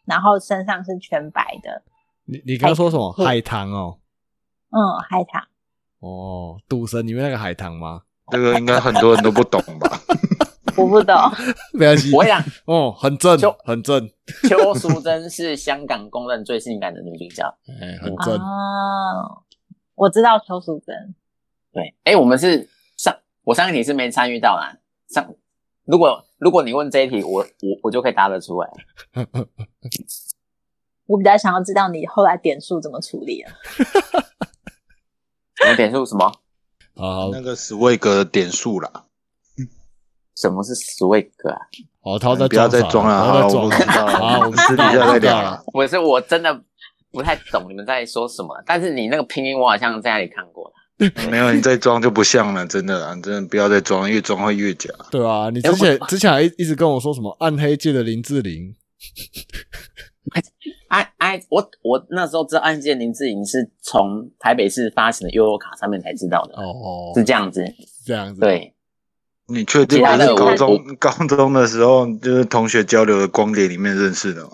[0.05, 1.81] 然后身上是全白的。
[2.25, 3.97] 你你刚刚说什么海海棠哦？
[4.69, 4.77] 嗯，
[5.09, 5.43] 海棠。
[5.99, 8.03] 哦，赌神里面那个海棠吗？
[8.27, 9.89] 这个应该很多人都不懂吧？
[10.77, 11.15] 我不懂，
[11.73, 14.07] 没关系我，想哦，很正，很正，
[14.47, 17.43] 邱淑贞是香港公认最性感的女主角。
[17.81, 18.37] 哎，很正。
[18.37, 19.41] 啊，
[19.95, 21.15] 我知道邱淑贞。
[21.73, 24.77] 对，哎，我们是上我上一题是没参与到啦。
[25.09, 25.33] 上
[25.85, 28.69] 如果如果你问这一题，我我我就可以答得出来。
[31.07, 33.53] 我比较想要知道你后来点数怎么处理啊。
[35.69, 36.25] 你点数什么？
[36.95, 39.05] 啊那个史威格的点数啦，
[40.35, 41.57] 什么是 Swag 啊？
[42.01, 45.63] 哦，他在不要再装了，好了，不要再装我不知道好，我 们私底下再聊了。
[45.67, 46.63] 我是我真的
[47.11, 50.73] 不太懂你们在说什么，但是你那个拼音我好像在那里看过了。
[51.29, 54.89] 没有，你再装就不像了，真的啊，真的不要再装，越装会越假。
[55.09, 58.75] 对啊，你之前之前还一一直跟我说什么暗黑界的林志玲，
[60.89, 67.63] 哎哎，我我那时候知道案件林志玲是从台北市发行的悠悠卡上面才知道的，哦，是这样子。
[68.05, 68.73] 这样子，，对，
[69.47, 74.51] 你确定不其他是高中高中的时候就是同学交流的光碟里面认识的吗？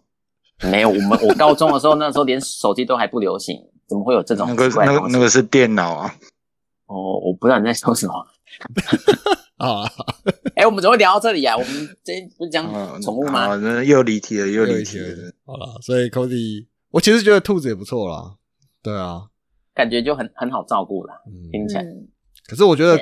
[0.70, 3.56] 没有我们我高中的时候，那时候连手机都还不流行，
[3.88, 6.16] 怎么会有这种那个那个那个是电脑啊，
[6.88, 8.14] 哦，我不知道你在说什么。
[9.58, 9.84] 啊，
[10.56, 11.56] 哎，我们怎么会聊到这里啊？
[11.58, 13.50] 我们这不是讲嗯，宠物吗？
[13.50, 15.32] 啊那又离题了，又离题了。
[15.46, 18.36] 好了，所以 Cody，我其实觉得兔子也不错啦，
[18.84, 19.28] 对啊，
[19.74, 21.82] 感觉就很很好照顾啦，嗯，听起来。
[21.82, 22.08] 嗯，
[22.48, 22.98] 可是我觉得。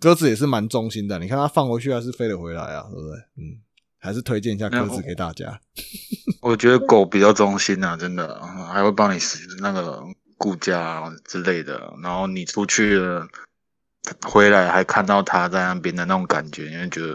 [0.00, 3.16] 鸽子也是蛮忠心的，你看它放回去还是飞了回来啊，对不对？
[3.36, 3.60] 嗯，
[3.98, 5.60] 还是推荐一下鸽子给大家。
[6.42, 10.02] 我觉得狗比较忠心啊，真的，还会帮你使那个
[10.40, 11.92] 顾家啊之类的。
[12.02, 13.28] 然后你出去了，
[14.22, 17.14] 回来还看到他在那边的那种感觉，你会觉得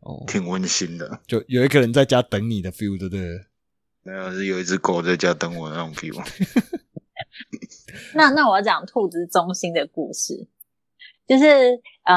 [0.00, 1.20] 哦，挺温馨的。
[1.26, 3.46] 就有一个人在家等你的 feel，对不对？
[4.02, 6.22] 没有，是有一只狗在家等我的那种 feel。
[8.14, 10.46] 那那我要讲兔子中心的故事，
[11.26, 12.16] 就是呃，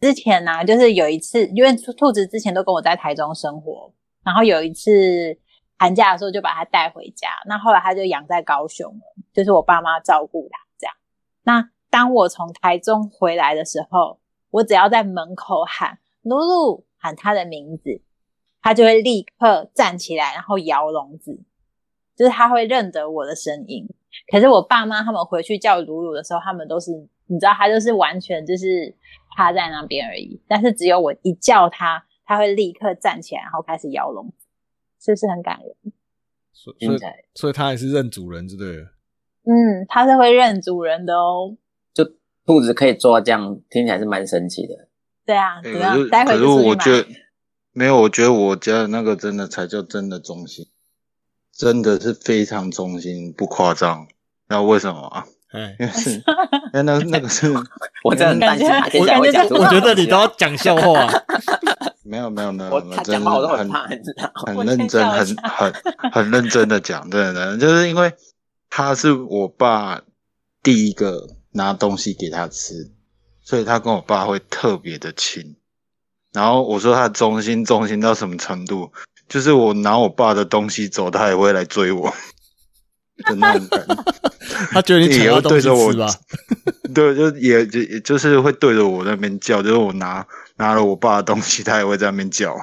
[0.00, 3.92] 之前呢、就是有一次，因为兔兔子之前都跟我在台中生活，
[4.24, 5.38] 然后有一次
[5.80, 9.00] 寒假的时候就把它带回家，那后来它就养在高雄了，
[9.32, 10.94] 就是我爸妈照顾它这样。
[11.42, 14.20] 那当我从台中回来的时候，
[14.50, 18.02] 我只要在门口喊“露露”，喊它的名字，
[18.60, 21.40] 它就会立刻站起来，然后摇笼子，
[22.14, 23.88] 就是它会认得我的声音。
[24.30, 26.90] 可是我爸妈他们回去叫鲁鲁的时候，他们都是
[27.24, 28.94] 你知道，他就是完全就是
[29.34, 30.42] 趴在那边而已。
[30.46, 34.30] 但是只有我一叫他，他会立刻站起来，然后开始摇笼，
[35.00, 35.92] 是不是很感人？
[36.52, 38.82] 所以所以听起来所以它还是认主人，之类的。
[39.44, 41.56] 嗯，他是会认主人的哦。
[41.94, 42.04] 就
[42.44, 44.88] 兔子可以做到这样，听起来是蛮神奇的。
[45.24, 45.62] 对啊？
[45.62, 46.44] 可是待会可是。
[46.44, 47.08] 我觉得
[47.72, 50.66] 没有，我觉得我家的那个真的才叫真的忠心，
[51.52, 54.06] 真的是非常忠心，不夸张。
[54.06, 55.24] 知道为什么啊？
[55.52, 56.22] 哎，因为是，因
[56.74, 57.50] 为那那个是
[58.04, 61.08] 我真的很担心他接下来会讲出我觉得你都要讲笑话。
[62.04, 64.54] 没有没有没有，我真的他讲话我都很很怕，你知道吗？
[64.54, 65.72] 很认真，很很
[66.12, 68.12] 很认真的讲，真的，就是因为
[68.68, 70.00] 他是我爸
[70.62, 72.90] 第一个拿东西给他吃，
[73.42, 75.56] 所以他跟我爸会特别的亲。
[76.32, 78.92] 然后我说他忠心忠心到什么程度，
[79.28, 82.12] 就是我拿我爸的东西走，他也会来追我。
[83.26, 83.94] 的那种感觉。
[84.72, 86.08] 他觉得你抢也会他东西对着我吃吧？
[86.94, 90.26] 对，就也就也就是会对着我那边叫，就是我拿
[90.60, 92.54] 拿了我爸的东西，他也会在那边叫。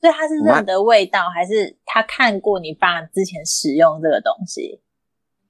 [0.00, 4.80] 所以他是认得味道，还是他看过你爸之前使用这个东西？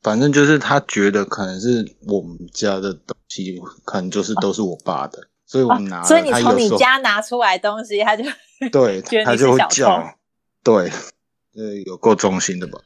[0.03, 8.25] 反正就是他觉得可能是我们家的东西，可能就是都是我爸的，所以我拿，哦所以你从你家拿出来东西，他就
[8.73, 10.17] 对 他就会叫，
[10.65, 10.91] 对，
[11.55, 12.81] 呃，有够忠心的吧？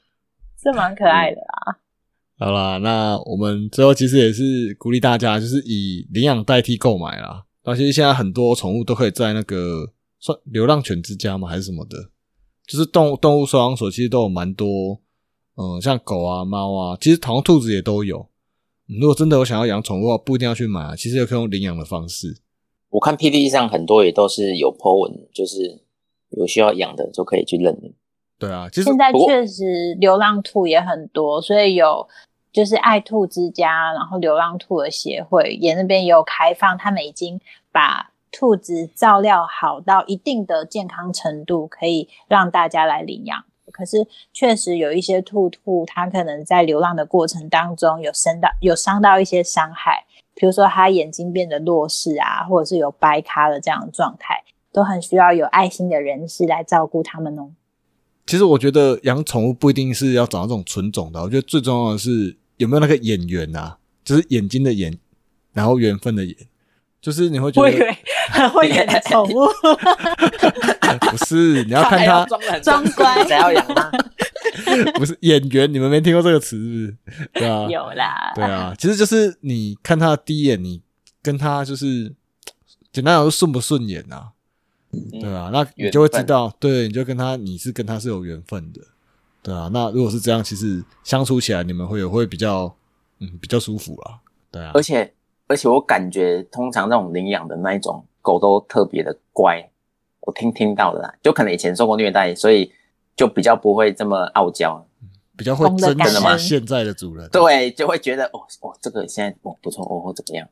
[0.63, 1.79] 是蛮可爱的啦。
[2.39, 7.46] 好啦，那我们最后其实也是鼓励大家，就是以领养代替购买啦。
[7.67, 11.49] 那其实现在很多宠物都可以在那个算流浪犬之家吗？
[11.49, 11.97] 还是什么的？
[12.67, 15.01] 就是动物动物收养所，其实都有蛮多，
[15.57, 18.29] 嗯，像狗啊、猫啊，其实好像兔子也都有。
[18.89, 22.41] 嗯如果真的有想要养宠物的话，不一定要去买啊，其实也可以用领养的方式。
[22.89, 25.83] 我看 PPT 上很多也都是有 po 文，就是
[26.31, 27.93] 有需要养的就可以去认领。
[28.39, 32.07] 对啊，其实现在确实流浪兔也很多，所以有
[32.57, 37.39] 就是爱兔之家，然后流浪兔的协会也那边也有开放，他们已经
[37.71, 43.45] 把兔子照料好到一定的健康程度，可以让大家来领养。
[43.71, 54.43] 可是确实有一些兔兔，它可能在流浪的过程当中有生到有伤到一些伤害，比如说它眼睛变得弱视啊，或者是有掰咖的这样的状态，
[54.73, 57.51] 都很需要有爱心的人士来照顾它们哦。
[58.25, 64.99] 其实我觉得养宠物不一定是要找那种纯种的，我觉得最重要的是有没有那个眼缘啊，就是眼睛的眼，
[65.53, 66.35] 然后缘分的缘，
[67.01, 67.97] 就是你会觉得我以为
[68.31, 69.47] 很会演的宠物，
[71.11, 73.25] 不是，你要看他装的很装乖。
[73.25, 73.91] 才要养它。
[74.97, 77.29] 不是演员，你们没听过这个词是不是？
[77.35, 80.81] 对啊，有啦，对啊，其实就是你看他的第一眼，你
[81.23, 82.15] 跟他就是
[82.91, 84.31] 简单来说顺不顺眼啊？
[85.21, 88.81] 对啊，那你就会知道，对，你就跟他你是跟他是有缘分的，
[89.47, 89.71] 对啊。
[89.73, 92.75] 那如果是这样，其实相处起来你们会有会比较
[93.21, 94.19] 嗯比较舒服啦，
[94.51, 94.83] 对啊而。
[94.83, 95.15] 且
[95.49, 99.71] 而且我感觉，通常那种领养的那一种狗都特别的乖，
[100.23, 102.73] 我听听到的啦，就可能以前受过虐待，所以
[103.15, 104.85] 就比较不会这么傲娇。
[105.37, 110.49] 比较会懂得感珍惜恩现在的主人，对，就会觉得哦哦，这个现在哦不错哦，或怎么样？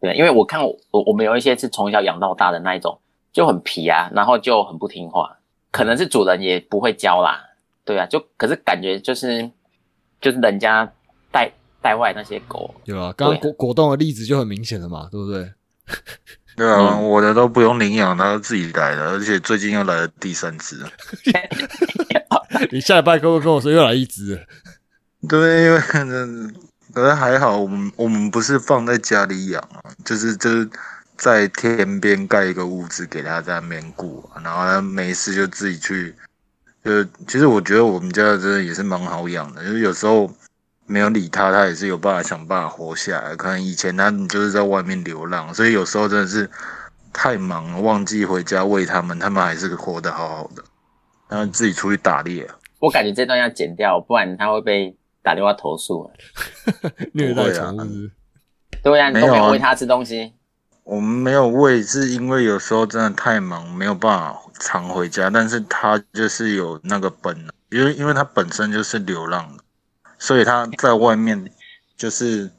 [0.00, 2.98] 对，因为我看我我我们有一些是从小养到大的那一种，
[3.32, 5.38] 就很皮啊，然后就很不听话，
[5.70, 7.40] 可能是主人也不会教啦，
[7.84, 9.50] 对啊，就可是感觉就是
[10.20, 10.90] 就是人家
[11.30, 13.12] 带带外那些狗，有啊。
[13.16, 15.52] 刚果果冻的例子就很明显了嘛，对不对？
[16.56, 20.78] 对啊，嗯我的都不用领养，它自己来的，而且最近又来了第三只。
[22.70, 24.42] 你下礼拜跟我跟我说又来一只了，
[25.28, 26.50] 对，因为可能
[26.94, 30.70] 可是还好，我们我们不是放在家里养啊，就是就是
[31.16, 36.14] 在天边盖一个屋子给它在那边过、啊，然后它没事就自己去。
[36.84, 40.30] 就其实我觉得我们家真的也是蛮好养的，就是有时候
[40.86, 43.34] 没有理它，它也是有办法想办法活下来。
[43.34, 46.48] 可能以前它就是在外面流浪，所以有时候真的是
[47.10, 50.62] 太忙了，忘记回家喂它们，它们还是活得好好的。
[51.26, 56.10] 然后自己出去打猎啊、我感觉这段要剪掉，不然它会被打电话投诉。
[57.12, 58.10] 虐待不会啊宠物是不是
[58.84, 60.34] 对呀、你都没有啊没有喂它吃东西，
[60.84, 65.28] 我们没有喂，是因为有时候真的太忙，没有办法常回家。
[65.30, 69.58] 但是他就是有那个本能，因为因为他本身就是流浪，
[70.18, 71.50] 所以他在外面
[71.96, 72.50] 就是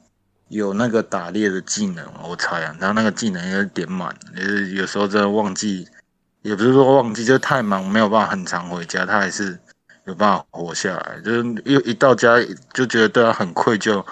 [0.48, 2.06] 有那个打猎的技能。
[2.22, 5.86] 我猜啊，然后那个技能应该是点满，就是有时候真的忘记，
[6.42, 9.58] 也不是说忘记，就是太忙没有办法很常回家，他还是
[10.04, 11.20] 有办法活下来。
[11.24, 12.36] 就是一一到家
[12.72, 14.04] 就觉得对他很愧疚，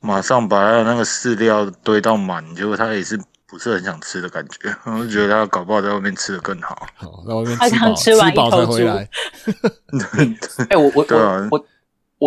[0.00, 3.20] 马上把他的那个饲料堆到满，结果他也是
[3.52, 4.74] 不是很想吃的感觉。
[4.90, 6.86] 我就觉得他搞不好在外面吃的更好。
[6.94, 9.08] 好，在外面他吃饱刚吃饱一头猪才回来。
[10.70, 11.66] 哎、我我对啊我我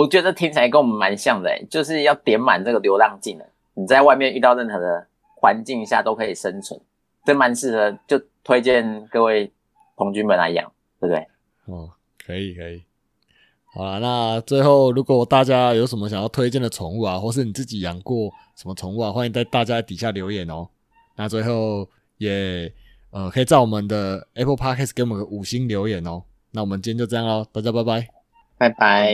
[0.03, 6.79] 我觉得听起来跟我们蛮像的、欸，就是要点满这个流浪技能，你在外面遇到任何的环境下都可以生存，
[7.25, 9.51] 这蛮适合，就推荐各位
[9.97, 11.27] 同居们来养，对不对？
[11.65, 11.89] 哦，
[12.23, 12.83] 可以可以。
[13.73, 20.67] 好了，那最后如果大家有什么想要推荐的宠物啊，或是你自己养过什么宠物啊，欢迎在大家底下留言哦。
[21.15, 22.71] 那最后也
[23.11, 26.23] 呃可以在我们的 Apple Podcast 给我们个五星留言哦。
[26.51, 28.07] 那我们今天就这样喽，大家拜拜，
[28.57, 29.13] 拜拜，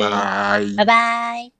[0.78, 1.52] 拜拜。